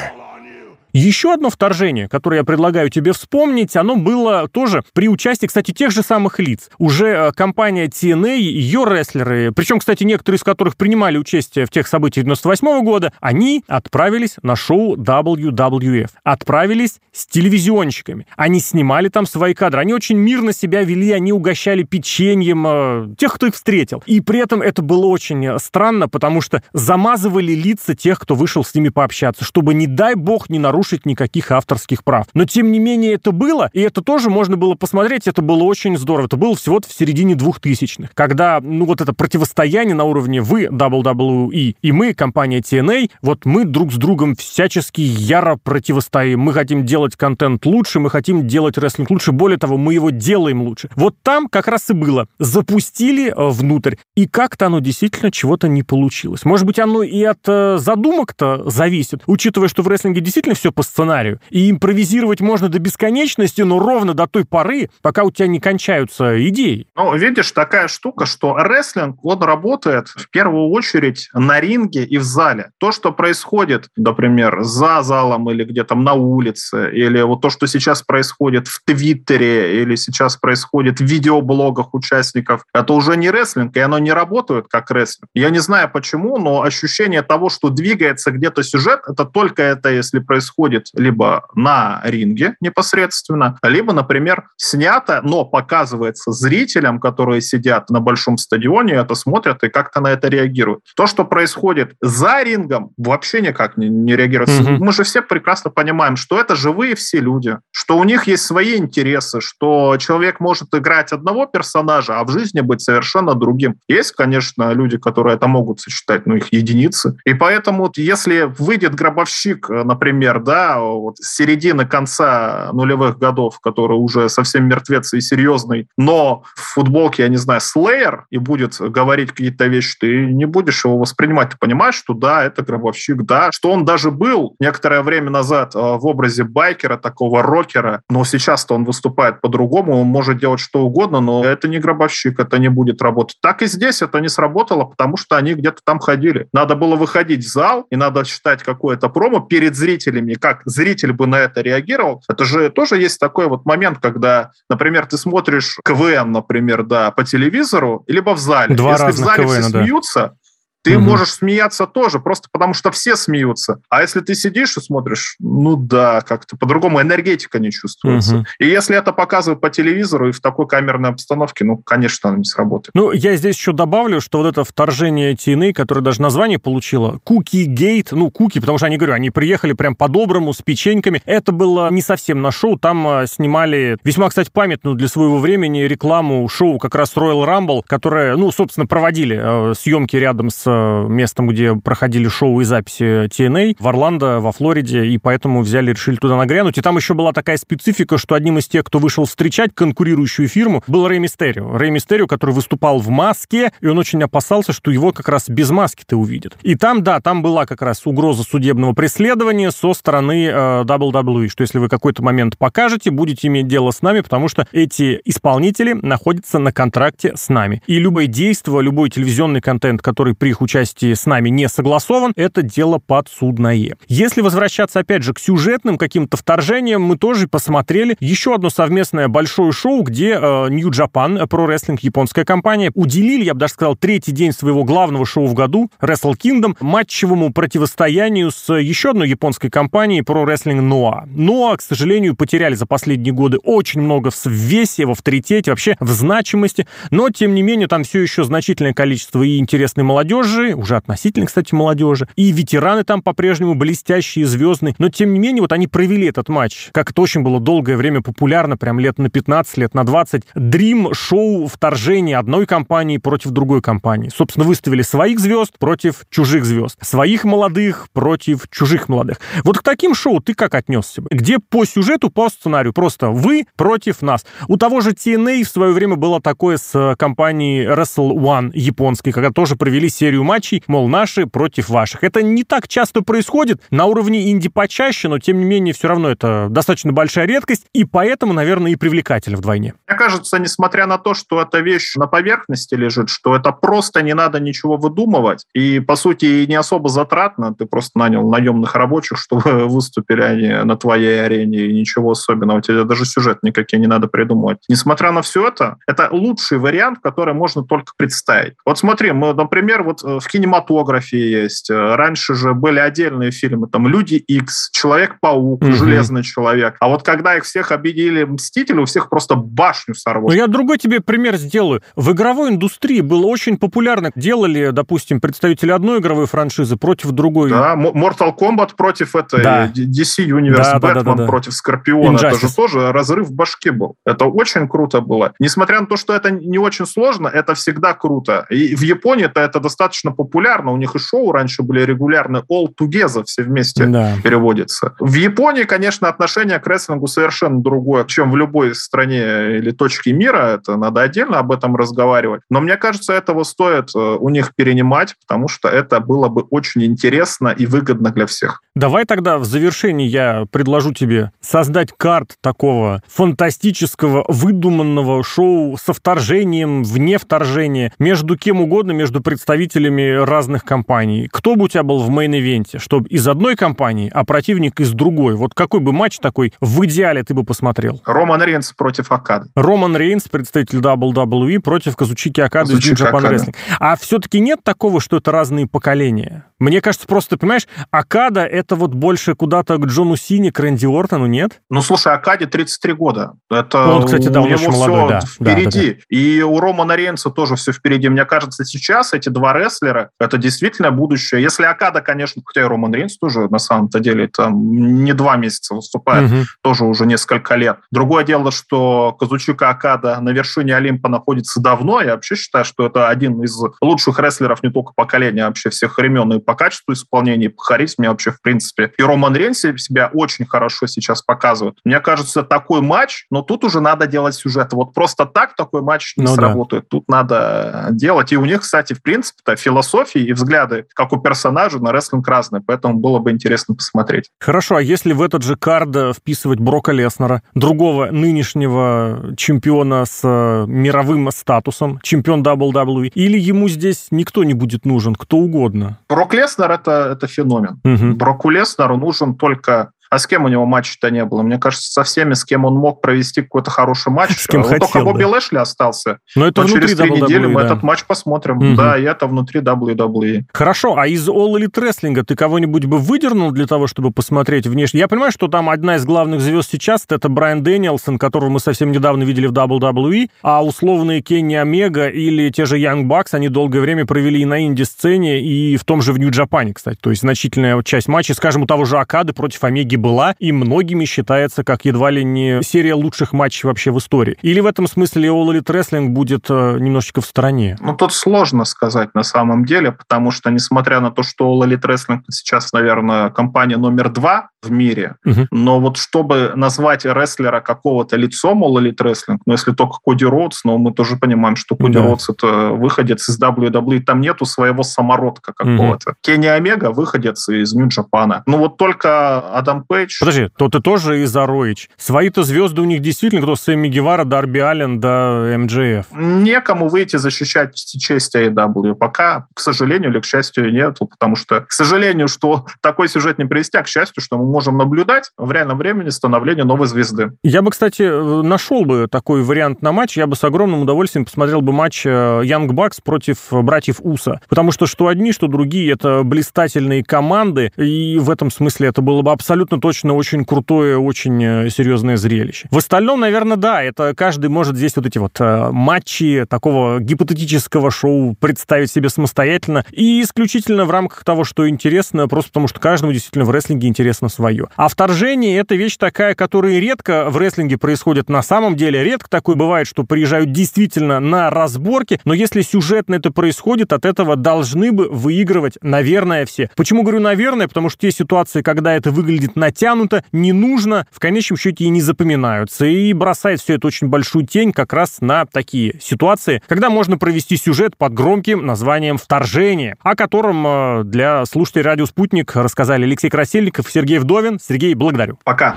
Еще 0.94 1.34
одно 1.34 1.50
вторжение, 1.50 2.10
которое 2.10 2.38
я 2.38 2.44
предлагаю 2.44 2.90
тебе 2.90 3.14
вспомнить, 3.14 3.76
оно 3.76 3.96
было 3.96 4.48
тоже 4.50 4.84
при 4.94 5.08
участии, 5.08 5.48
кстати, 5.48 5.72
тех 5.72 5.92
же 5.92 6.04
самых 6.04 6.40
лиц. 6.40 6.70
Уже 6.78 7.08
э, 7.08 7.32
компания 7.32 7.88
TNA, 7.88 8.38
ее 8.38 8.84
рестлеры, 8.86 9.52
причем, 9.54 9.80
кстати, 9.80 10.04
некоторые 10.04 10.38
из 10.38 10.44
которых 10.44 10.76
принимали 10.76 11.18
участие 11.18 11.66
в 11.66 11.70
тех 11.70 11.88
событиях 11.88 12.26
98 12.26 12.84
года, 12.84 13.14
они 13.22 13.64
отправились 13.68 14.36
на 14.44 14.56
шоу 14.56 14.98
WWF. 14.98 16.10
Отправились 16.24 17.00
с 17.14 17.26
телевизионщиками. 17.26 18.28
Они 18.36 18.60
снимали 18.60 19.08
там 19.08 19.26
свои 19.26 19.54
кадры. 19.54 19.82
Они 19.82 19.94
очень 19.94 20.18
мирно 20.18 20.54
себя 20.54 20.84
вели, 20.84 21.12
они 21.12 21.32
угощали 21.32 21.84
печеньем 21.84 22.66
э, 22.68 23.16
тех, 23.18 23.34
кто 23.34 23.48
их 23.48 23.56
встретил. 23.56 24.04
И 24.06 24.20
при 24.20 24.40
этом 24.40 24.62
это 24.62 24.82
было 24.82 25.06
очень 25.06 25.46
э, 25.46 25.58
странно, 25.60 26.10
потому 26.10 26.42
что 26.42 26.64
замазывали 26.74 27.54
лица 27.54 27.96
тех, 27.96 28.20
кто 28.20 28.36
вышел 28.36 28.64
с 28.66 28.76
ними 28.76 28.90
пообщаться, 28.90 29.46
чтобы, 29.46 29.74
не 29.74 29.88
дай 29.88 30.16
бог, 30.16 30.50
не 30.50 30.60
нарушить 30.60 30.81
нарушить 30.82 31.06
никаких 31.06 31.52
авторских 31.52 32.04
прав. 32.04 32.26
Но, 32.34 32.46
тем 32.46 32.72
не 32.72 32.80
менее, 32.80 33.14
это 33.14 33.32
было, 33.32 33.70
и 33.72 33.82
это 33.82 34.02
тоже 34.02 34.30
можно 34.30 34.58
было 34.58 34.74
посмотреть, 34.74 35.28
это 35.28 35.42
было 35.44 35.64
очень 35.64 35.96
здорово. 35.96 36.26
Это 36.26 36.38
было 36.38 36.56
всего 36.56 36.80
в 36.80 36.92
середине 36.92 37.36
двухтысячных, 37.36 38.16
когда, 38.16 38.60
ну, 38.62 38.86
вот 38.86 39.00
это 39.02 39.14
противостояние 39.14 39.94
на 39.94 40.06
уровне 40.06 40.42
вы, 40.42 40.66
WWE, 40.66 41.76
и 41.80 41.92
мы, 41.92 42.14
компания 42.14 42.62
TNA, 42.62 43.12
вот 43.22 43.46
мы 43.46 43.66
друг 43.66 43.94
с 43.94 43.98
другом 43.98 44.36
всячески 44.36 45.02
яро 45.02 45.58
противостоим. 45.64 46.40
Мы 46.40 46.54
хотим 46.54 46.86
делать 46.86 47.16
контент 47.16 47.66
лучше, 47.66 48.00
мы 48.00 48.10
хотим 48.10 48.48
делать 48.48 48.78
рестлинг 48.78 49.12
лучше, 49.12 49.32
более 49.32 49.60
того, 49.60 49.78
мы 49.78 49.94
его 49.94 50.10
делаем 50.10 50.64
лучше. 50.64 50.90
Вот 50.96 51.16
там 51.22 51.48
как 51.48 51.68
раз 51.68 51.90
и 51.90 51.94
было. 51.94 52.28
Запустили 52.40 53.30
э, 53.30 53.34
внутрь, 53.50 53.96
и 54.16 54.28
как-то 54.28 54.66
оно 54.66 54.80
действительно 54.80 55.32
чего-то 55.32 55.68
не 55.68 55.84
получилось. 55.84 56.44
Может 56.44 56.66
быть, 56.66 56.80
оно 56.80 57.04
и 57.04 57.24
от 57.24 57.40
э, 57.48 57.78
задумок-то 57.78 58.70
зависит, 58.70 59.22
учитывая, 59.28 59.68
что 59.68 59.84
в 59.84 59.88
рестлинге 59.88 60.22
действительно 60.22 60.56
все 60.56 60.71
по 60.72 60.84
сценарию. 60.84 61.40
И 61.50 61.70
импровизировать 61.70 62.42
можно 62.42 62.70
до 62.70 62.80
бесконечности, 62.80 63.62
но 63.62 63.80
ровно 63.80 64.14
до 64.14 64.28
той 64.28 64.46
поры, 64.46 64.90
пока 65.02 65.24
у 65.24 65.32
тебя 65.32 65.48
не 65.48 65.60
кончаются 65.60 66.48
идеи. 66.50 66.88
Ну, 66.96 67.16
видишь, 67.16 67.52
такая 67.52 67.88
штука, 67.88 68.26
что 68.26 68.56
рестлинг, 68.58 69.24
он 69.24 69.42
работает 69.42 70.08
в 70.08 70.30
первую 70.30 70.70
очередь 70.70 71.30
на 71.34 71.60
ринге 71.60 72.04
и 72.04 72.18
в 72.18 72.24
зале. 72.24 72.72
То, 72.78 72.92
что 72.92 73.12
происходит, 73.12 73.90
например, 73.96 74.64
за 74.64 75.02
залом 75.02 75.50
или 75.50 75.64
где-то 75.64 75.96
на 75.96 76.14
улице, 76.14 76.92
или 76.92 77.22
вот 77.22 77.42
то, 77.42 77.50
что 77.50 77.68
сейчас 77.68 78.02
происходит 78.02 78.68
в 78.68 78.84
Твиттере, 78.84 79.82
или 79.82 79.96
сейчас 79.96 80.38
происходит 80.38 81.00
в 81.00 81.04
видеоблогах 81.04 81.94
участников, 81.94 82.66
это 82.74 82.94
уже 82.94 83.18
не 83.18 83.30
рестлинг, 83.30 83.76
и 83.76 83.80
оно 83.80 84.00
не 84.00 84.12
работает 84.12 84.66
как 84.70 84.92
рестлинг. 84.92 85.30
Я 85.34 85.50
не 85.50 85.60
знаю 85.60 85.90
почему, 85.92 86.38
но 86.38 86.62
ощущение 86.64 87.22
того, 87.22 87.50
что 87.50 87.70
двигается 87.70 88.32
где-то 88.32 88.64
сюжет, 88.64 89.02
это 89.08 89.26
только 89.26 89.64
это, 89.64 89.90
если 89.90 90.20
происходит 90.20 90.61
происходит 90.62 90.88
либо 90.94 91.48
на 91.56 92.02
ринге 92.04 92.56
непосредственно, 92.62 93.58
либо, 93.64 93.94
например, 93.94 94.44
снято, 94.58 95.22
но 95.24 95.46
показывается 95.46 96.32
зрителям, 96.32 97.00
которые 97.00 97.42
сидят 97.42 97.90
на 97.90 98.00
большом 98.00 98.38
стадионе, 98.38 98.94
это 98.94 99.16
смотрят 99.16 99.64
и 99.64 99.70
как-то 99.70 100.02
на 100.02 100.12
это 100.12 100.28
реагируют. 100.28 100.82
То, 100.96 101.08
что 101.08 101.26
происходит 101.26 101.94
за 102.02 102.44
рингом, 102.44 102.92
вообще 102.98 103.42
никак 103.42 103.78
не, 103.78 103.90
не 103.90 104.16
реагирует. 104.16 104.50
Угу. 104.50 104.84
Мы 104.84 104.92
же 104.92 105.04
все 105.04 105.22
прекрасно 105.22 105.72
понимаем, 105.72 106.16
что 106.16 106.40
это 106.40 106.56
живые 106.56 106.96
все 106.96 107.20
люди, 107.20 107.58
что 107.72 107.98
у 107.98 108.04
них 108.04 108.28
есть 108.28 108.44
свои 108.44 108.78
интересы, 108.78 109.42
что 109.42 109.98
человек 109.98 110.40
может 110.40 110.68
играть 110.74 111.12
одного 111.12 111.48
персонажа, 111.48 112.20
а 112.20 112.24
в 112.24 112.30
жизни 112.30 112.62
быть 112.62 112.82
совершенно 112.82 113.34
другим. 113.34 113.76
Есть, 113.90 114.12
конечно, 114.14 114.74
люди, 114.74 114.98
которые 114.98 115.36
это 115.36 115.48
могут 115.48 115.80
сочетать, 115.80 116.28
но 116.28 116.36
их 116.36 116.54
единицы. 116.54 117.16
И 117.26 117.34
поэтому, 117.34 117.92
если 117.96 118.42
выйдет 118.60 118.96
гробовщик, 118.96 119.70
например, 119.70 120.40
да, 120.40 120.51
да, 120.52 120.82
вот 120.82 121.18
с 121.18 121.38
середины 121.38 121.86
конца 121.86 122.72
нулевых 122.74 123.18
годов, 123.18 123.62
который 123.62 123.94
уже 123.94 124.28
совсем 124.28 124.68
мертвец 124.68 125.14
и 125.14 125.22
серьезный, 125.22 125.88
но 125.98 126.44
в 126.56 126.74
футболке, 126.74 127.24
я 127.24 127.30
не 127.30 127.38
знаю, 127.38 127.62
слеер 127.62 128.26
и 128.30 128.38
будет 128.38 128.76
говорить 128.78 129.30
какие-то 129.32 129.68
вещи, 129.68 129.98
ты 129.98 130.26
не 130.26 130.44
будешь 130.44 130.84
его 130.84 130.98
воспринимать. 130.98 131.52
Ты 131.52 131.58
понимаешь, 131.58 131.96
что 131.96 132.14
да, 132.14 132.44
это 132.44 132.64
гробовщик, 132.64 133.24
да, 133.24 133.50
что 133.54 133.72
он 133.72 133.86
даже 133.86 134.12
был 134.12 134.56
некоторое 134.60 135.04
время 135.04 135.30
назад 135.30 135.74
э, 135.74 135.80
в 135.80 136.06
образе 136.06 136.44
байкера, 136.44 136.98
такого 136.98 137.42
рокера, 137.42 138.02
но 138.10 138.26
сейчас-то 138.26 138.76
он 138.76 138.84
выступает 138.84 139.40
по-другому, 139.40 140.02
он 140.02 140.08
может 140.08 140.38
делать 140.38 140.60
что 140.60 140.82
угодно, 140.82 141.22
но 141.22 141.46
это 141.46 141.70
не 141.70 141.80
гробовщик, 141.80 142.42
это 142.42 142.60
не 142.60 142.68
будет 142.68 143.02
работать. 143.02 143.38
Так 143.42 143.62
и 143.62 143.68
здесь 143.68 144.02
это 144.02 144.20
не 144.20 144.28
сработало, 144.28 144.84
потому 144.84 145.16
что 145.16 145.38
они 145.38 145.54
где-то 145.54 145.80
там 145.86 146.00
ходили. 146.00 146.50
Надо 146.52 146.76
было 146.76 146.98
выходить 146.98 147.46
в 147.46 147.48
зал, 147.48 147.86
и 147.90 147.96
надо 147.96 148.26
читать 148.26 148.64
какое-то 148.64 149.08
промо 149.08 149.40
перед 149.40 149.78
зрителями, 149.78 150.34
как 150.42 150.62
зритель 150.66 151.14
бы 151.14 151.28
на 151.28 151.38
это 151.38 151.62
реагировал. 151.62 152.24
Это 152.28 152.44
же 152.44 152.70
тоже 152.70 152.98
есть 152.98 153.20
такой 153.20 153.48
вот 153.48 153.66
момент, 153.66 154.00
когда, 154.00 154.52
например, 154.70 155.06
ты 155.06 155.18
смотришь 155.18 155.78
КВН, 155.86 156.32
например, 156.32 156.84
да, 156.84 157.12
по 157.12 157.24
телевизору, 157.24 158.04
либо 158.08 158.36
в 158.36 158.40
зале. 158.40 158.76
Два 158.76 158.94
Если 158.94 159.12
в 159.12 159.16
зале 159.16 159.44
КВН, 159.44 159.62
все 159.62 159.72
да. 159.72 159.84
смеются, 159.84 160.38
Ты 160.84 160.98
угу. 160.98 161.06
можешь 161.06 161.34
смеяться 161.34 161.86
тоже, 161.86 162.20
просто 162.20 162.50
потому 162.52 162.74
что 162.74 162.92
все 162.92 163.16
смеются. 163.16 163.82
А 163.90 164.02
если 164.02 164.22
ты 164.22 164.34
сидишь 164.34 164.78
и 164.78 164.82
смотришь, 164.82 165.36
ну 165.40 165.76
да, 165.76 166.22
как-то 166.22 166.58
по-другому 166.58 167.02
энергетика 167.02 167.60
не 167.60 167.72
чувствуется. 167.72 168.38
Угу. 168.38 168.46
И 168.60 168.66
если 168.66 168.96
это 168.96 169.14
показывают 169.14 169.62
по 169.62 169.70
телевизору 169.70 170.30
и 170.30 170.32
в 170.32 170.40
такой 170.40 170.68
камерной 170.68 171.12
обстановке, 171.12 171.66
ну, 171.66 171.78
конечно, 171.78 172.30
оно 172.30 172.40
не 172.40 172.46
сработает. 172.46 172.92
Ну, 172.96 173.12
я 173.12 173.36
здесь 173.36 173.56
еще 173.56 173.74
добавлю, 173.74 174.22
что 174.22 174.40
вот 174.40 174.48
это 174.48 174.64
вторжение 174.64 175.34
TNA, 175.34 175.74
которое 175.74 176.02
даже 176.02 176.22
название 176.22 176.58
получило, 176.58 177.20
Куки 177.24 177.66
Гейт, 177.66 178.12
ну, 178.12 178.32
Куки, 178.32 178.60
потому 178.60 178.78
что 178.78 178.88
они, 178.88 178.98
говорю, 178.98 179.14
они 179.14 179.30
приехали 179.30 179.74
прям 179.74 179.96
по-доброму, 179.96 180.54
с 180.54 180.62
печеньками. 180.62 181.22
Это 181.26 181.52
было 181.52 181.92
не 181.92 182.02
совсем 182.02 182.42
на 182.42 182.52
шоу, 182.52 182.78
там 182.80 183.08
а, 183.08 183.28
снимали 183.28 183.98
весьма, 184.04 184.30
кстати, 184.30 184.50
памятную 184.52 184.96
для 184.96 185.08
своего 185.08 185.38
времени 185.38 185.82
рекламу 185.82 186.48
шоу 186.50 186.80
как 186.80 186.96
раз 186.96 187.16
Royal 187.16 187.46
Rumble, 187.46 187.82
которое, 187.86 188.36
ну, 188.36 188.52
собственно, 188.52 188.88
проводили 188.88 189.40
э, 189.72 189.74
съемки 189.76 190.16
рядом 190.16 190.50
с 190.50 190.71
э, 190.72 191.08
местом, 191.10 191.48
где 191.48 191.76
проходили 191.76 192.28
шоу 192.28 192.62
и 192.62 192.64
записи 192.64 193.26
TNA 193.26 193.76
в 193.80 193.88
Орландо, 193.88 194.40
во 194.40 194.52
Флориде, 194.52 195.06
и 195.06 195.18
поэтому 195.18 195.62
взяли, 195.62 195.92
решили 195.92 196.16
туда 196.16 196.38
нагрянуть. 196.38 196.78
И 196.78 196.82
там 196.82 196.98
еще 196.98 197.14
была 197.14 197.34
такая 197.34 197.58
специфика, 197.58 198.18
что 198.18 198.36
одним 198.36 198.58
из 198.58 198.68
тех, 198.68 198.84
кто 198.84 199.00
вышел 199.00 199.26
встречать 199.26 199.72
конкурирующую 199.74 200.48
фирму, 200.48 200.84
был 200.88 201.08
Рэй 201.08 201.20
Мистерио. 201.20 201.78
Рэй 201.78 201.92
Мистерио, 201.92 202.28
который 202.28 202.52
выступал 202.52 203.00
в 203.00 203.10
маске, 203.10 203.72
и 203.82 203.88
он 203.88 203.98
очень 203.98 204.22
опасался, 204.24 204.74
что 204.74 204.92
его 204.92 205.12
как 205.12 205.30
раз 205.30 205.50
без 205.50 205.70
маски 205.70 206.04
ты 206.06 206.16
увидит. 206.16 206.58
И 206.62 206.76
там, 206.76 207.04
да, 207.04 207.20
там 207.20 207.42
была 207.42 207.66
как 207.66 207.82
раз 207.82 208.06
угроза 208.06 208.44
судебного 208.44 208.94
преследования 208.94 209.72
со 209.72 209.94
стороны 209.94 210.46
э, 210.46 210.84
WWE, 210.84 211.50
что 211.50 211.62
если 211.62 211.80
вы 211.80 211.90
какой-то 211.90 212.24
момент 212.24 212.58
покажете, 212.58 213.12
будете 213.12 213.48
иметь 213.48 213.68
дело 213.68 213.92
с 213.92 214.02
нами, 214.02 214.22
потому 214.22 214.48
что 214.48 214.68
эти 214.72 215.20
исполнители 215.26 215.94
находятся 215.94 216.60
на 216.60 216.72
контракте 216.72 217.34
с 217.36 217.50
нами. 217.50 217.82
И 217.88 218.00
любое 218.00 218.28
действие, 218.28 218.82
любой 218.82 219.10
телевизионный 219.10 219.62
контент, 219.62 220.02
который 220.02 220.36
при 220.36 220.54
их 220.62 220.64
участии 220.64 221.14
с 221.14 221.26
нами 221.26 221.50
не 221.50 221.68
согласован, 221.68 222.34
это 222.36 222.62
дело 222.62 223.00
подсудное. 223.00 223.98
Если 224.08 224.42
возвращаться, 224.42 225.00
опять 225.00 225.24
же, 225.24 225.34
к 225.34 225.40
сюжетным 225.40 225.98
каким-то 225.98 226.38
вторжениям, 226.38 227.02
мы 227.02 227.18
тоже 227.18 227.48
посмотрели 227.48 228.16
еще 228.20 228.56
одно 228.56 228.70
совместное 228.70 229.28
большое 229.28 229.72
шоу, 229.72 230.04
где 230.04 230.34
э, 230.34 230.68
New 230.70 230.90
Japan, 230.90 231.48
Pro 231.48 231.68
Wrestling, 231.68 231.98
японская 232.02 232.46
компания, 232.46 232.92
уделили, 232.94 233.44
я 233.44 233.54
бы 233.54 233.60
даже 233.60 233.74
сказал, 233.74 233.96
третий 233.96 234.32
день 234.32 234.52
своего 234.52 234.84
главного 234.84 235.26
шоу 235.26 235.48
в 235.48 235.54
году, 235.54 235.90
Wrestle 236.00 236.36
Kingdom, 236.38 236.76
матчевому 236.80 237.52
противостоянию 237.52 238.52
с 238.52 238.74
еще 238.74 239.12
одной 239.12 239.30
японской 239.30 239.70
компанией 239.70 240.22
Pro 240.22 240.46
Wrestling 240.46 240.80
Noah. 240.82 241.28
Noah, 241.28 241.78
к 241.78 241.82
сожалению, 241.82 242.36
потеряли 242.36 242.76
за 242.76 242.86
последние 242.86 243.34
годы 243.34 243.58
очень 243.64 244.02
много 244.02 244.30
в 244.32 244.46
весе, 244.46 245.06
в 245.06 245.12
авторитете, 245.12 245.72
вообще 245.72 245.96
в 246.00 246.10
значимости, 246.10 246.88
но, 247.10 247.30
тем 247.30 247.56
не 247.56 247.62
менее, 247.62 247.88
там 247.88 248.04
все 248.04 248.22
еще 248.22 248.44
значительное 248.44 248.94
количество 248.94 249.42
и 249.42 249.58
интересной 249.58 250.04
молодежи, 250.04 250.51
уже 250.60 250.96
относительно, 250.96 251.46
кстати, 251.46 251.74
молодежи, 251.74 252.28
и 252.36 252.52
ветераны 252.52 253.04
там 253.04 253.22
по-прежнему 253.22 253.76
блестящие, 253.76 254.46
звездные, 254.46 254.96
но, 254.98 255.10
тем 255.10 255.34
не 255.34 255.40
менее, 255.40 255.62
вот 255.62 255.72
они 255.72 255.88
провели 255.88 256.28
этот 256.28 256.50
матч, 256.50 256.90
как 256.94 257.12
это 257.12 257.22
очень 257.22 257.42
было 257.42 257.60
долгое 257.60 257.98
время 257.98 258.22
популярно, 258.22 258.78
прям 258.78 259.00
лет 259.00 259.18
на 259.18 259.30
15, 259.30 259.78
лет 259.78 259.94
на 259.94 260.04
20, 260.04 260.44
дрим-шоу 260.56 261.68
вторжения 261.68 262.38
одной 262.38 262.66
компании 262.66 263.18
против 263.18 263.52
другой 263.52 263.82
компании. 263.82 264.30
Собственно, 264.36 264.66
выставили 264.66 265.02
своих 265.02 265.40
звезд 265.40 265.78
против 265.80 266.26
чужих 266.30 266.66
звезд, 266.66 266.98
своих 267.02 267.44
молодых 267.44 268.08
против 268.14 268.70
чужих 268.70 269.10
молодых. 269.10 269.38
Вот 269.64 269.80
к 269.80 269.84
таким 269.84 270.16
шоу 270.16 270.42
ты 270.42 270.54
как 270.54 270.76
отнесся 270.76 271.22
бы? 271.22 271.30
Где 271.32 271.60
по 271.60 271.86
сюжету, 271.86 272.30
по 272.30 272.50
сценарию 272.50 272.94
просто 272.94 273.30
вы 273.30 273.66
против 273.76 274.22
нас. 274.22 274.46
У 274.68 274.78
того 274.78 275.02
же 275.02 275.12
TNA 275.12 275.64
в 275.64 275.70
свое 275.70 275.94
время 275.94 276.16
было 276.16 276.42
такое 276.42 276.78
с 276.78 276.92
э, 276.94 277.16
компанией 277.16 277.86
Wrestle 277.86 278.32
One 278.34 278.72
японской, 278.74 279.32
когда 279.32 279.52
тоже 279.52 279.76
провели 279.76 280.10
серию 280.10 280.41
матчей, 280.44 280.84
мол, 280.88 281.08
наши 281.08 281.48
против 281.48 281.90
ваших. 281.90 282.24
Это 282.24 282.42
не 282.42 282.64
так 282.64 282.88
часто 282.88 283.22
происходит, 283.22 283.82
на 283.90 284.06
уровне 284.06 284.52
инди 284.52 284.70
почаще, 284.70 285.28
но 285.28 285.40
тем 285.40 285.60
не 285.60 285.66
менее 285.66 285.94
все 285.94 286.08
равно 286.08 286.30
это 286.30 286.68
достаточно 286.70 287.12
большая 287.12 287.46
редкость, 287.46 287.86
и 287.94 288.06
поэтому, 288.06 288.54
наверное, 288.54 288.92
и 288.92 288.96
привлекательно 288.96 289.58
вдвойне. 289.58 289.94
Мне 290.08 290.18
кажется, 290.18 290.60
несмотря 290.60 291.06
на 291.08 291.18
то, 291.18 291.34
что 291.34 291.62
эта 291.62 291.80
вещь 291.80 292.16
на 292.16 292.28
поверхности 292.28 292.96
лежит, 292.96 293.30
что 293.30 293.56
это 293.56 293.72
просто 293.72 294.22
не 294.22 294.34
надо 294.34 294.60
ничего 294.60 294.98
выдумывать, 294.98 295.66
и, 295.74 296.00
по 296.00 296.16
сути, 296.16 296.66
не 296.66 296.76
особо 296.76 297.10
затратно, 297.10 297.74
ты 297.74 297.86
просто 297.86 298.20
нанял 298.20 298.50
наемных 298.50 298.96
рабочих, 298.96 299.38
чтобы 299.40 299.88
выступили 299.88 300.42
они 300.42 300.70
на 300.84 300.96
твоей 300.96 301.44
арене, 301.46 301.80
и 301.80 301.94
ничего 301.94 302.32
особенного, 302.32 302.78
у 302.78 302.82
тебя 302.82 303.04
даже 303.04 303.26
сюжет 303.26 303.60
никакие 303.64 304.00
не 304.00 304.08
надо 304.08 304.28
придумывать. 304.28 304.80
Несмотря 304.88 305.32
на 305.32 305.42
все 305.42 305.68
это, 305.68 305.98
это 306.08 306.30
лучший 306.32 306.78
вариант, 306.78 307.20
который 307.22 307.54
можно 307.54 307.84
только 307.84 308.14
представить. 308.18 308.74
Вот 308.86 308.98
смотри, 308.98 309.32
мы, 309.32 309.54
например, 309.54 310.04
вот 310.04 310.24
э, 310.24 310.31
в 310.40 310.48
кинематографе 310.48 311.64
есть, 311.64 311.90
э, 311.90 312.16
раньше 312.16 312.56
же 312.56 312.74
были 312.74 313.00
отдельные 313.00 313.52
фильмы, 313.52 313.88
там 313.88 314.08
«Люди 314.08 314.36
Икс», 314.36 314.90
«Человек-паук», 314.92 315.82
угу. 315.82 315.92
«Железный 315.92 316.44
человек», 316.44 316.96
а 317.00 317.10
вот 317.10 317.24
когда 317.24 317.58
их 317.58 317.64
всех 317.64 317.92
объединили 317.92 318.44
«Мстители», 318.44 319.00
у 319.00 319.06
всех 319.06 319.30
просто 319.30 319.56
башню 319.56 320.16
сорвут. 320.16 320.52
Ну, 320.52 320.56
я 320.56 320.68
другой 320.68 320.98
тебе 320.98 321.22
пример 321.22 321.58
сделаю. 321.58 322.02
В 322.16 322.32
игровой 322.32 322.70
индустрии 322.70 323.22
было 323.22 323.46
очень 323.46 323.78
популярно. 323.78 324.32
Делали, 324.36 324.92
допустим, 324.92 325.42
представители 325.42 325.92
одной 325.92 326.20
игровой 326.20 326.46
франшизы 326.46 326.98
против 326.98 327.32
другой. 327.32 327.70
Да, 327.70 327.96
Mortal 327.96 328.56
Kombat 328.58 328.96
против 328.96 329.36
этой 329.36 329.64
да. 329.64 329.88
DC 329.88 330.46
Universe, 330.46 331.00
да, 331.00 331.00
Batman 331.00 331.14
да, 331.14 331.24
да, 331.24 331.34
да, 331.34 331.46
против 331.46 331.74
Скорпиона. 331.74 332.38
Injustice. 332.38 332.48
Это 332.48 332.68
же 332.68 332.76
тоже 332.76 333.12
разрыв 333.12 333.48
в 333.48 333.54
башке 333.54 333.92
был. 333.92 334.16
Это 334.26 334.46
очень 334.46 334.88
круто 334.88 335.22
было. 335.22 335.54
Несмотря 335.60 336.02
на 336.02 336.08
то, 336.08 336.18
что 336.18 336.34
это 336.34 336.52
не 336.52 336.78
очень 336.78 337.06
сложно, 337.06 337.48
это 337.48 337.74
всегда 337.74 338.14
круто. 338.14 338.66
И 338.70 338.96
в 338.96 339.02
Японии 339.02 339.46
это, 339.46 339.62
это 339.62 339.80
достаточно 340.22 340.32
популярно. 340.32 340.92
У 340.92 340.98
них 340.98 341.16
и 341.16 341.20
шоу 341.20 341.52
раньше 341.52 341.84
были 341.84 342.02
регулярны. 342.02 342.64
All 342.72 342.88
Together 343.00 343.44
все 343.46 343.64
вместе 343.64 344.06
да. 344.06 344.36
переводится. 344.44 345.14
В 345.20 345.34
Японии, 345.34 345.84
конечно, 345.84 346.28
отношение 346.28 346.80
к 346.80 346.88
рестлингу 346.88 347.28
совершенно 347.28 347.82
другое, 347.82 348.26
чем 348.26 348.52
в 348.52 348.58
любой 348.58 348.96
стране 348.96 349.78
или 349.78 349.92
точке 349.92 350.34
мира. 350.34 350.78
Это 350.80 350.98
надо 350.98 351.22
отдельно 351.22 351.60
об 351.60 351.72
этом 351.72 351.96
разговаривать. 351.96 352.62
Но 352.70 352.82
мне 352.82 352.98
кажется, 352.98 353.34
этого 353.34 353.64
стоит 353.64 354.12
э, 354.16 354.20
у 354.20 354.50
них 354.50 354.74
перенимать, 354.76 355.36
потому 355.48 355.68
что 355.68 355.90
это 355.90 356.20
было 356.20 356.48
бы 356.48 356.62
очень 356.70 357.04
интересно 357.04 357.70
и 357.70 357.86
выгодно 357.86 358.32
для 358.32 358.46
всех. 358.46 358.82
Давай 358.96 359.26
тогда 359.26 359.58
в 359.58 359.66
завершении 359.66 360.28
я 360.28 360.66
предложу 360.72 361.14
тебе 361.14 361.52
создать 361.62 362.10
кард 362.16 362.56
такого 362.62 363.22
фантастического, 363.28 364.46
выдуманного 364.48 365.44
шоу 365.44 365.98
со 365.98 366.14
вторжением, 366.14 367.04
вне 367.04 367.38
вторжения, 367.38 368.12
между 368.20 368.58
кем 368.58 368.82
угодно, 368.82 369.12
между 369.12 369.42
представителями 369.42 370.11
разных 370.20 370.84
компаний. 370.84 371.48
Кто 371.52 371.76
бы 371.76 371.86
у 371.86 371.88
тебя 371.88 372.04
был 372.04 372.20
в 372.20 372.30
мейн-ивенте, 372.30 373.00
чтобы 373.00 373.28
из 373.30 373.48
одной 373.48 373.76
компании, 373.76 374.30
а 374.34 374.46
противник 374.46 375.00
из 375.00 375.12
другой? 375.12 375.56
Вот 375.56 375.74
какой 375.74 376.00
бы 376.00 376.12
матч 376.12 376.40
такой 376.40 376.74
в 376.82 377.06
идеале 377.06 377.44
ты 377.44 377.54
бы 377.54 377.64
посмотрел? 377.64 378.22
Роман 378.26 378.62
Рейнс 378.64 378.94
против 378.94 379.32
Окады. 379.32 379.70
Роман 379.76 380.16
Рейнс, 380.16 380.48
представитель 380.48 381.00
WWE, 381.00 381.80
против 381.80 382.16
Казучики 382.16 382.62
Окады 382.62 382.94
из 382.94 383.00
Japan 383.00 383.42
Wrestling. 383.42 383.76
А 384.00 384.16
все-таки 384.16 384.60
нет 384.60 384.80
такого, 384.84 385.22
что 385.22 385.38
это 385.38 385.52
разные 385.52 385.88
поколения? 385.88 386.66
Мне 386.82 387.00
кажется, 387.00 387.28
просто, 387.28 387.58
понимаешь, 387.58 387.88
Акада— 388.10 388.66
это 388.66 388.96
вот 388.96 389.14
больше 389.14 389.54
куда-то 389.54 389.98
к 389.98 390.06
Джону 390.08 390.36
Сине, 390.36 390.72
к 390.72 390.80
Рэнди 390.80 391.06
Ортону, 391.06 391.46
нет? 391.46 391.80
Ну, 391.92 392.02
слушай, 392.02 392.34
Акаде 392.34 392.66
33 392.66 393.14
года. 393.14 393.54
Это 393.70 394.04
он, 394.04 394.26
кстати, 394.26 394.48
да, 394.48 394.62
у 394.62 394.64
он 394.64 394.70
него 394.70 394.80
очень 394.80 394.92
молодой, 394.92 395.30
да. 395.30 395.42
впереди. 395.42 396.08
Да, 396.10 396.14
да, 396.14 396.14
да. 396.16 396.36
И 396.36 396.62
у 396.64 396.80
Романа 396.80 397.16
Рейнса 397.16 397.52
тоже 397.52 397.76
все 397.76 397.92
впереди. 397.92 398.30
Мне 398.30 398.46
кажется, 398.46 398.84
сейчас 398.84 399.34
эти 399.34 399.50
два 399.50 399.74
рестлера— 399.74 400.32
это 400.40 400.58
действительно 400.58 401.12
будущее. 401.12 401.62
Если 401.62 401.84
Акада, 401.84 402.22
конечно, 402.22 402.64
хотя 402.66 402.82
и 402.82 402.84
Роман 402.84 403.14
Рейнс 403.14 403.38
тоже 403.38 403.68
на 403.70 403.78
самом-то 403.78 404.20
деле 404.20 404.48
там 404.48 405.24
не 405.24 405.34
два 405.34 405.58
месяца 405.58 405.94
выступает, 405.94 406.52
угу. 406.52 406.62
тоже 406.82 407.06
уже 407.06 407.28
несколько 407.28 407.76
лет. 407.76 408.00
Другое 408.10 408.44
дело, 408.44 408.72
что 408.72 409.34
Казучика 409.40 409.90
Акада 409.90 410.40
на 410.42 410.50
вершине 410.50 410.96
Олимпа 410.96 411.30
находится 411.30 411.80
давно. 411.80 412.22
Я 412.22 412.32
вообще 412.32 412.56
считаю, 412.56 412.86
что 412.86 413.06
это 413.06 413.30
один 413.30 413.62
из 413.62 413.80
лучших 414.02 414.40
рестлеров 414.40 414.82
не 414.82 414.90
только 414.90 415.14
поколения, 415.16 415.66
а 415.66 415.68
вообще 415.68 415.92
всех 415.92 416.18
времен 416.18 416.52
и 416.54 416.60
по 416.72 416.76
качеству 416.76 417.12
исполнения, 417.12 417.70
по 417.70 417.84
харизме 417.84 418.30
вообще, 418.30 418.52
в 418.52 418.62
принципе. 418.62 419.12
И 419.18 419.22
Роман 419.22 419.54
Рейнс 419.58 419.82
себя 419.98 420.30
очень 420.34 420.66
хорошо 420.66 421.06
сейчас 421.06 421.42
показывает. 421.42 421.98
Мне 422.06 422.22
кажется, 422.22 422.64
такой 422.64 423.02
матч, 423.02 423.46
но 423.52 423.62
тут 423.62 423.84
уже 423.84 424.00
надо 424.00 424.26
делать 424.26 424.56
сюжет. 424.56 424.94
Вот 424.94 425.14
просто 425.14 425.46
так 425.46 425.76
такой 425.76 426.02
матч 426.02 426.38
не 426.38 426.46
ну, 426.46 426.56
сработает. 426.56 427.04
Да. 427.04 427.08
Тут 427.10 427.28
надо 427.28 428.08
делать. 428.12 428.54
И 428.54 428.58
у 428.58 428.64
них, 428.64 428.82
кстати, 428.82 429.12
в 429.14 429.22
принципе-то 429.22 429.76
философии 429.76 430.40
и 430.40 430.54
взгляды, 430.54 431.08
как 431.14 431.34
у 431.34 431.42
персонажа, 431.42 432.00
на 432.00 432.14
рестлинг 432.14 432.48
разные. 432.48 432.82
Поэтому 432.82 433.16
было 433.16 433.40
бы 433.40 433.52
интересно 433.52 433.94
посмотреть. 433.94 434.50
Хорошо, 434.62 434.96
а 434.96 435.02
если 435.02 435.34
в 435.34 435.42
этот 435.42 435.64
же 435.64 435.76
кард 435.76 436.16
вписывать 436.38 436.80
Брока 436.80 437.12
Леснера, 437.12 437.64
другого 437.76 438.28
нынешнего 438.28 439.54
чемпиона 439.58 440.24
с 440.24 440.40
э, 440.46 440.86
мировым 440.88 441.52
статусом, 441.52 442.22
чемпион 442.24 442.64
WWE, 442.64 443.28
или 443.36 443.60
ему 443.60 443.90
здесь 443.90 444.28
никто 444.32 444.64
не 444.64 444.74
будет 444.74 445.06
нужен, 445.06 445.36
кто 445.36 445.58
угодно? 445.58 446.20
Брок 446.30 446.54
Леснер 446.62 446.92
это, 446.92 447.12
это 447.32 447.48
феномен. 447.48 448.00
Угу. 448.04 448.36
Броку 448.36 448.70
Леснеру 448.70 449.18
нужен 449.18 449.56
только 449.56 450.12
А 450.32 450.40
с 450.40 450.48
кем 450.48 450.64
у 450.64 450.70
него 450.70 450.86
матча-то 450.86 451.30
не 451.30 451.44
было? 451.44 451.62
Мне 451.62 451.78
кажется, 451.78 452.10
со 452.10 452.24
всеми, 452.24 452.54
с 452.54 452.64
кем 452.64 452.86
он 452.86 452.94
мог 452.94 453.20
провести 453.20 453.62
какой-то 453.62 453.92
хороший 453.92 454.32
матч. 454.32 454.52
С 454.52 454.66
кем 454.66 454.82
вот 454.82 454.90
хотел, 454.90 455.10
только 455.10 455.26
Бобби 455.26 455.44
да. 455.44 455.50
Лэшли 455.50 455.78
остался. 455.78 456.40
Но 456.56 456.68
это 456.68 456.82
Но 456.82 456.88
внутри 456.88 457.10
через 457.10 457.20
три 457.20 457.30
WWE, 457.30 457.42
недели 457.42 457.66
мы 457.66 457.82
да. 457.82 457.88
этот 457.88 458.02
матч 458.02 458.24
посмотрим. 458.24 458.78
Мгм. 458.78 458.96
Да, 458.96 459.18
и 459.18 459.24
это 459.24 459.46
внутри 459.48 459.82
WWE. 459.82 460.64
Хорошо, 460.72 461.18
а 461.18 461.28
из 461.28 461.50
All 461.50 461.74
Elite 461.74 461.92
Wrestling 461.96 462.42
ты 462.44 462.56
кого-нибудь 462.56 463.08
бы 463.08 463.18
выдернул 463.18 463.72
для 463.72 463.86
того, 463.88 464.08
чтобы 464.08 464.32
посмотреть 464.32 464.88
внешне? 464.88 465.20
Я 465.20 465.28
понимаю, 465.28 465.52
что 465.52 465.68
там 465.68 465.90
одна 465.90 466.16
из 466.16 466.24
главных 466.24 466.62
звезд 466.62 466.90
сейчас 466.90 467.26
это 467.28 467.50
Брайан 467.50 467.84
Дэнилсон, 467.84 468.40
которого 468.40 468.70
мы 468.70 468.80
совсем 468.80 469.12
недавно 469.12 469.44
видели 469.44 469.68
в 469.68 469.74
WWE, 469.74 470.50
а 470.62 470.82
условные 470.82 471.42
Кенни 471.42 471.76
Омега 471.76 472.30
или 472.30 472.70
те 472.70 472.86
же 472.86 472.98
Young 472.98 473.24
Bucks, 473.24 473.48
они 473.52 473.68
долгое 473.68 474.00
время 474.00 474.26
провели 474.26 474.62
и 474.62 474.66
на 474.66 474.82
инди-сцене, 474.82 475.60
и 475.60 475.98
в 475.98 476.06
том 476.06 476.22
же 476.22 476.32
в 476.32 476.40
Нью-Джапане, 476.40 476.94
кстати. 476.94 477.18
То 477.20 477.32
есть 477.32 477.42
значительная 477.42 478.02
часть 478.04 478.30
матчей, 478.30 478.56
скажем, 478.56 478.84
у 478.84 478.86
того 478.86 479.04
же 479.04 479.18
Акады 479.18 479.52
против 479.52 479.84
Омеги 479.84 480.21
была, 480.22 480.56
и 480.60 480.72
многими 480.72 481.26
считается 481.26 481.84
как 481.84 482.06
едва 482.06 482.32
ли 482.32 482.44
не 482.44 482.82
серия 482.84 483.14
лучших 483.14 483.54
матчей 483.54 483.88
вообще 483.88 484.12
в 484.12 484.18
истории. 484.18 484.58
Или 484.62 484.80
в 484.80 484.86
этом 484.86 485.08
смысле 485.08 485.50
All 485.50 485.68
Elite 485.68 485.84
Wrestling 485.84 486.30
будет 486.30 486.70
э, 486.70 486.98
немножечко 487.00 487.42
в 487.42 487.46
стороне? 487.46 487.98
Ну, 488.00 488.16
тут 488.16 488.34
сложно 488.34 488.86
сказать 488.86 489.36
на 489.36 489.44
самом 489.44 489.86
деле, 489.86 490.12
потому 490.12 490.52
что, 490.52 490.70
несмотря 490.70 491.20
на 491.20 491.32
то, 491.32 491.44
что 491.44 491.66
All 491.66 491.88
Elite 491.88 492.02
Wrestling 492.02 492.40
сейчас, 492.50 492.94
наверное, 492.94 493.50
компания 493.50 493.98
номер 493.98 494.30
два 494.30 494.71
в 494.82 494.92
мире, 494.92 495.36
Мгм. 495.44 495.68
но 495.72 496.00
вот 496.00 496.18
чтобы 496.18 496.72
назвать 496.76 497.26
рестлера 497.26 497.82
какого-то 497.82 498.36
лицом 498.36 498.84
All 498.84 498.96
Elite 499.02 499.18
Wrestling, 499.18 499.58
ну, 499.66 499.74
если 499.74 499.92
только 499.92 500.18
Коди 500.26 500.46
Роудс, 500.46 500.84
но 500.84 500.98
мы 500.98 501.14
тоже 501.14 501.36
понимаем, 501.38 501.76
что 501.76 501.96
Коди 501.96 502.14
Да. 502.14 502.24
Роудс 502.24 502.50
это 502.50 502.90
выходец 502.90 503.48
из 503.50 503.60
WWE, 503.60 504.22
там 504.22 504.42
нету 504.42 504.66
своего 504.66 505.04
самородка 505.04 505.74
какого-то. 505.74 506.34
Кенни 506.42 506.68
Омега 506.68 507.12
выходец 507.12 507.68
из 507.70 507.94
Нью-Джапана. 507.94 508.64
Ну, 508.66 508.78
вот 508.78 508.98
только 508.98 509.60
Адам 509.78 510.04
Пейдж... 510.04 510.40
Подожди, 510.40 510.70
то 510.78 510.90
ты 510.90 511.00
тоже 511.00 511.44
из 511.44 511.56
Ароич. 511.56 512.10
Свои-то 512.18 512.64
звезды 512.64 513.02
у 513.02 513.06
них 513.06 513.22
действительно, 513.22 513.62
кто 513.62 513.76
Сэмми 513.76 514.08
Гевара, 514.08 514.46
Дарби 514.46 514.80
Аллен, 514.80 515.20
да 515.20 515.76
МДФ. 515.78 516.26
Некому 516.32 517.08
выйти 517.08 517.36
защищать 517.38 517.96
честь 517.96 518.56
AEW. 518.56 519.16
Пока, 519.16 519.68
к 519.76 519.80
сожалению 519.80 520.32
или 520.32 520.40
к 520.40 520.46
счастью, 520.46 520.92
нету, 520.92 521.26
потому 521.28 521.56
что, 521.56 521.82
к 521.82 521.92
сожалению, 521.92 522.48
что 522.48 522.86
такой 523.02 523.28
сюжет 523.30 523.58
не 523.60 523.66
привести, 523.66 523.98
а 523.98 524.04
к 524.04 524.08
счастью, 524.08 524.42
что 524.42 524.58
мы 524.58 524.66
можем 524.72 524.98
наблюдать 524.98 525.52
в 525.58 525.72
реальном 525.72 525.98
времени 525.98 526.30
становление 526.30 526.86
новой 526.86 527.08
звезды. 527.08 527.52
Я 527.64 527.82
бы, 527.82 527.92
кстати, 527.92 528.24
э, 528.24 528.62
нашел 528.64 529.06
бы 529.06 529.28
такой 529.30 529.64
вариант 529.64 530.02
на 530.02 530.12
матч. 530.12 530.38
Я 530.38 530.48
бы 530.48 530.56
с 530.56 530.64
огромным 530.64 531.02
удовольствием 531.02 531.46
посмотрел 531.46 531.82
бы 531.82 531.92
матч 531.92 532.26
э, 532.26 532.30
Young 532.30 532.88
Bucks 532.90 533.18
против 533.24 533.72
э, 533.72 533.82
братьев 533.82 534.18
Уса. 534.22 534.62
Потому 534.70 534.92
что 534.92 535.06
что 535.06 535.28
одни, 535.28 535.52
что 535.52 535.68
другие— 535.68 536.12
это 536.14 536.44
блистательные 536.44 537.24
команды. 537.24 537.92
И 537.98 538.38
в 538.40 538.50
этом 538.50 538.72
смысле 538.72 539.10
это 539.10 539.22
было 539.22 539.42
бы 539.42 539.52
абсолютно 539.52 540.00
точно 540.00 540.34
очень 540.34 540.66
крутое, 540.66 541.18
очень 541.18 541.64
э, 541.64 541.90
серьезное 541.90 542.38
зрелище. 542.38 542.88
В 542.92 542.98
остальном, 542.98 543.40
наверное, 543.40 543.78
да, 543.78 544.02
это 544.02 544.34
каждый 544.36 544.70
может 544.70 544.96
здесь 544.96 545.16
вот 545.16 545.26
эти 545.26 545.38
вот 545.38 545.60
э, 545.60 545.90
матчи 545.92 546.66
такого 546.70 547.20
гипотетического 547.20 548.12
шоу 548.12 548.56
представить 548.60 549.12
себе 549.12 549.30
самостоятельно 549.30 550.06
и 550.12 550.42
исключительно 550.42 551.06
в 551.06 551.12
рамках 551.12 551.44
того, 551.44 551.64
что 551.64 551.88
интересно, 551.90 552.48
просто 552.48 552.70
потому 552.70 552.88
что 552.88 553.00
каждому 553.00 553.34
действительно 553.34 553.66
в 553.66 553.72
рестлинге 553.72 554.08
интересно. 554.08 554.50
А 554.96 555.08
вторжение— 555.08 555.78
это 555.80 555.96
вещь 555.96 556.18
такая, 556.18 556.56
которая 556.56 557.00
редко 557.00 557.50
в 557.50 557.58
рестлинге 557.58 557.98
происходит 557.98 558.50
на 558.50 558.62
самом 558.62 558.96
деле. 558.96 559.24
Редко 559.24 559.50
такое 559.50 559.76
бывает, 559.76 560.08
что 560.08 560.24
приезжают 560.24 560.72
действительно 560.72 561.40
на 561.40 561.70
разборки, 561.70 562.40
но 562.46 562.54
если 562.54 562.82
сюжетно 562.82 563.36
это 563.36 563.52
происходит, 563.52 564.14
от 564.14 564.26
этого 564.26 564.56
должны 564.56 565.12
бы 565.12 565.28
выигрывать, 565.30 565.98
наверное, 566.02 566.66
все. 566.66 566.90
Почему 566.96 567.24
говорю 567.24 567.40
«наверное»? 567.40 567.88
Потому 567.88 568.10
что 568.10 568.20
те 568.20 568.32
ситуации, 568.32 568.82
когда 568.82 569.16
это 569.16 569.32
выглядит 569.32 569.76
натянуто, 569.76 570.44
не 570.52 570.74
нужно, 570.74 571.26
в 571.32 571.40
конечном 571.40 571.78
счете 571.78 572.06
и 572.06 572.10
не 572.10 572.22
запоминаются. 572.22 573.06
И 573.06 573.34
бросает 573.34 573.82
все 573.82 573.96
это 573.96 574.08
очень 574.08 574.28
большую 574.28 574.66
тень 574.66 574.92
как 574.92 575.14
раз 575.14 575.38
на 575.42 575.66
такие 575.66 576.20
ситуации, 576.22 576.82
когда 576.88 577.10
можно 577.10 577.38
провести 577.38 577.78
сюжет 577.78 578.18
под 578.18 578.34
громким 578.34 578.86
названием 578.86 579.38
«Вторжение», 579.38 580.18
о 580.22 580.36
котором 580.36 580.86
э, 580.86 581.24
для 581.24 581.66
слушателей 581.66 582.04
«Радио 582.04 582.26
Спутник» 582.26 582.76
рассказали 582.76 583.24
Алексей 583.24 583.50
Красильников 583.50 584.08
и 584.08 584.12
Сергей 584.12 584.40
Вдовин. 584.52 584.80
Сергей, 584.80 585.14
благодарю. 585.14 585.58
Пока. 585.64 585.96